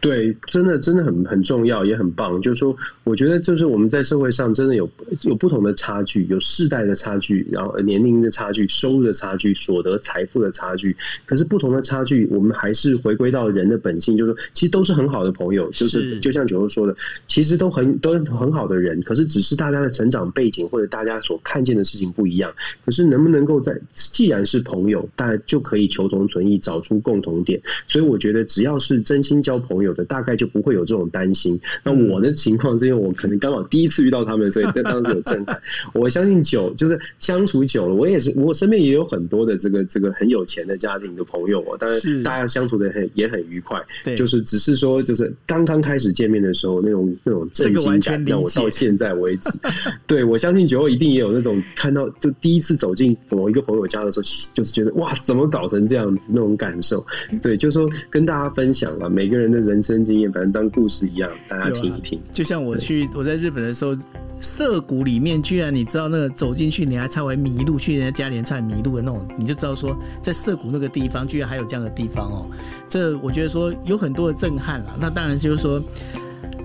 [0.00, 2.40] 对，真的真的很很重要，也很棒。
[2.40, 2.74] 就是说，
[3.04, 4.88] 我觉得就是我们在社会上真的有
[5.20, 10.96] 有不同的差距，有世代的差距，然后年龄的差距，收入的差距，所得财富的差距。
[11.26, 15.70] 可是不同的差距，我们还是回归到人的本性，就是说，其实都是很好的朋友。
[15.70, 16.96] 就是就像九欧说的，
[17.28, 22.50] 其实都很都很好的人，可是只是大家的成长背景或者大家所看见的事情不一样。
[22.86, 27.60] 可是能不能够在既然是朋友，大家就可以求同存异，找出共同点。
[27.86, 29.89] 所以我觉得，只要是真心交朋友。
[29.90, 31.60] 有的大概就不会有这种担心。
[31.82, 35.60] 那我的情况是因为我可能刚好第一次遇到他们，所以在当时有震撼。
[35.92, 41.76] 我相信久就是相处久了，我也是我身边也有很多的这个这个很有钱的家庭的朋友哦。
[41.78, 49.50] 当然大家相处的很也很愉快，对就是只是说就是刚刚开始见面的时候那种那种震惊感，让我到现在为止。
[50.06, 54.24] 对，我相信久后一定也有那种看到就第一次走进某一个朋友家的时候，
[54.54, 57.04] 就是觉得哇，怎么搞成这样子那种感受。
[57.42, 59.79] 对，就是说跟大家分享了每个人的人。
[59.80, 62.18] 人生经验，反正当故事一样，大家听一听。
[62.18, 63.96] 啊、就像我去我在日本的时候，
[64.38, 72.50] 涩谷里面，居然你知道那个走进去，你还差点迷路，去人家家里才迷路的那种，你就知道说，在涩谷那个地方，居然还有这样的地方哦。
[72.90, 74.94] 这我觉得说有很多的震撼了。
[75.00, 75.82] 那当然就是说。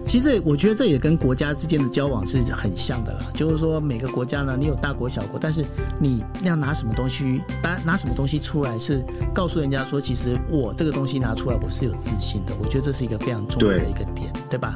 [0.06, 5.66] 其实我觉得这也跟国家之间的交往是很像的啦，就是说每个国家呢，你有大国小国，但是
[6.00, 9.04] 你要拿什么东西，拿拿什么东西出来，是
[9.34, 12.54] 告诉人家说，其实我这个东西拿出来，我是有自信的。
[12.62, 14.76] 我觉得这是一个非常重要的一个点，对，对吧？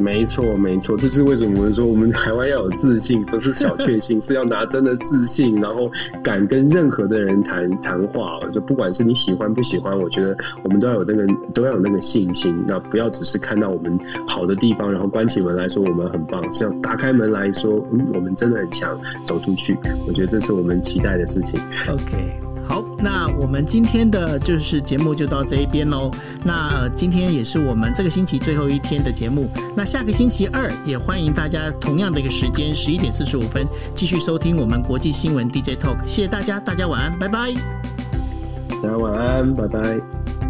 [0.00, 5.90] 没错，没错，这是为什么我们说我们台湾要有自信，不是小确幸，是要拿真的自信，然后
[6.22, 8.38] 敢跟任何的人谈谈话。
[8.52, 12.64] 就不管是你喜欢不喜欢，我觉得我们都要有那个都要有那个信心。
[12.66, 19.76] 那不要只是看到我们好的地方，然后关起门来说我们很棒，是要打开门来说，嗯，我们真的很强，走出去。
[20.06, 21.60] 我觉得这是我们期待的事情。
[21.88, 22.59] OK。
[22.70, 26.08] 好，那我们今天的就是节目就到这一边喽。
[26.44, 29.50] 那，今天也是我们这个星期最后一天的节目。
[29.76, 35.98] 那下个星期二也欢迎大家同样的一个时间，十一点四十五分继续收听我们国际新闻 DJ Talk。
[36.06, 37.52] 谢谢大家，大家晚安，拜拜。
[38.80, 40.49] 大家晚安，拜拜。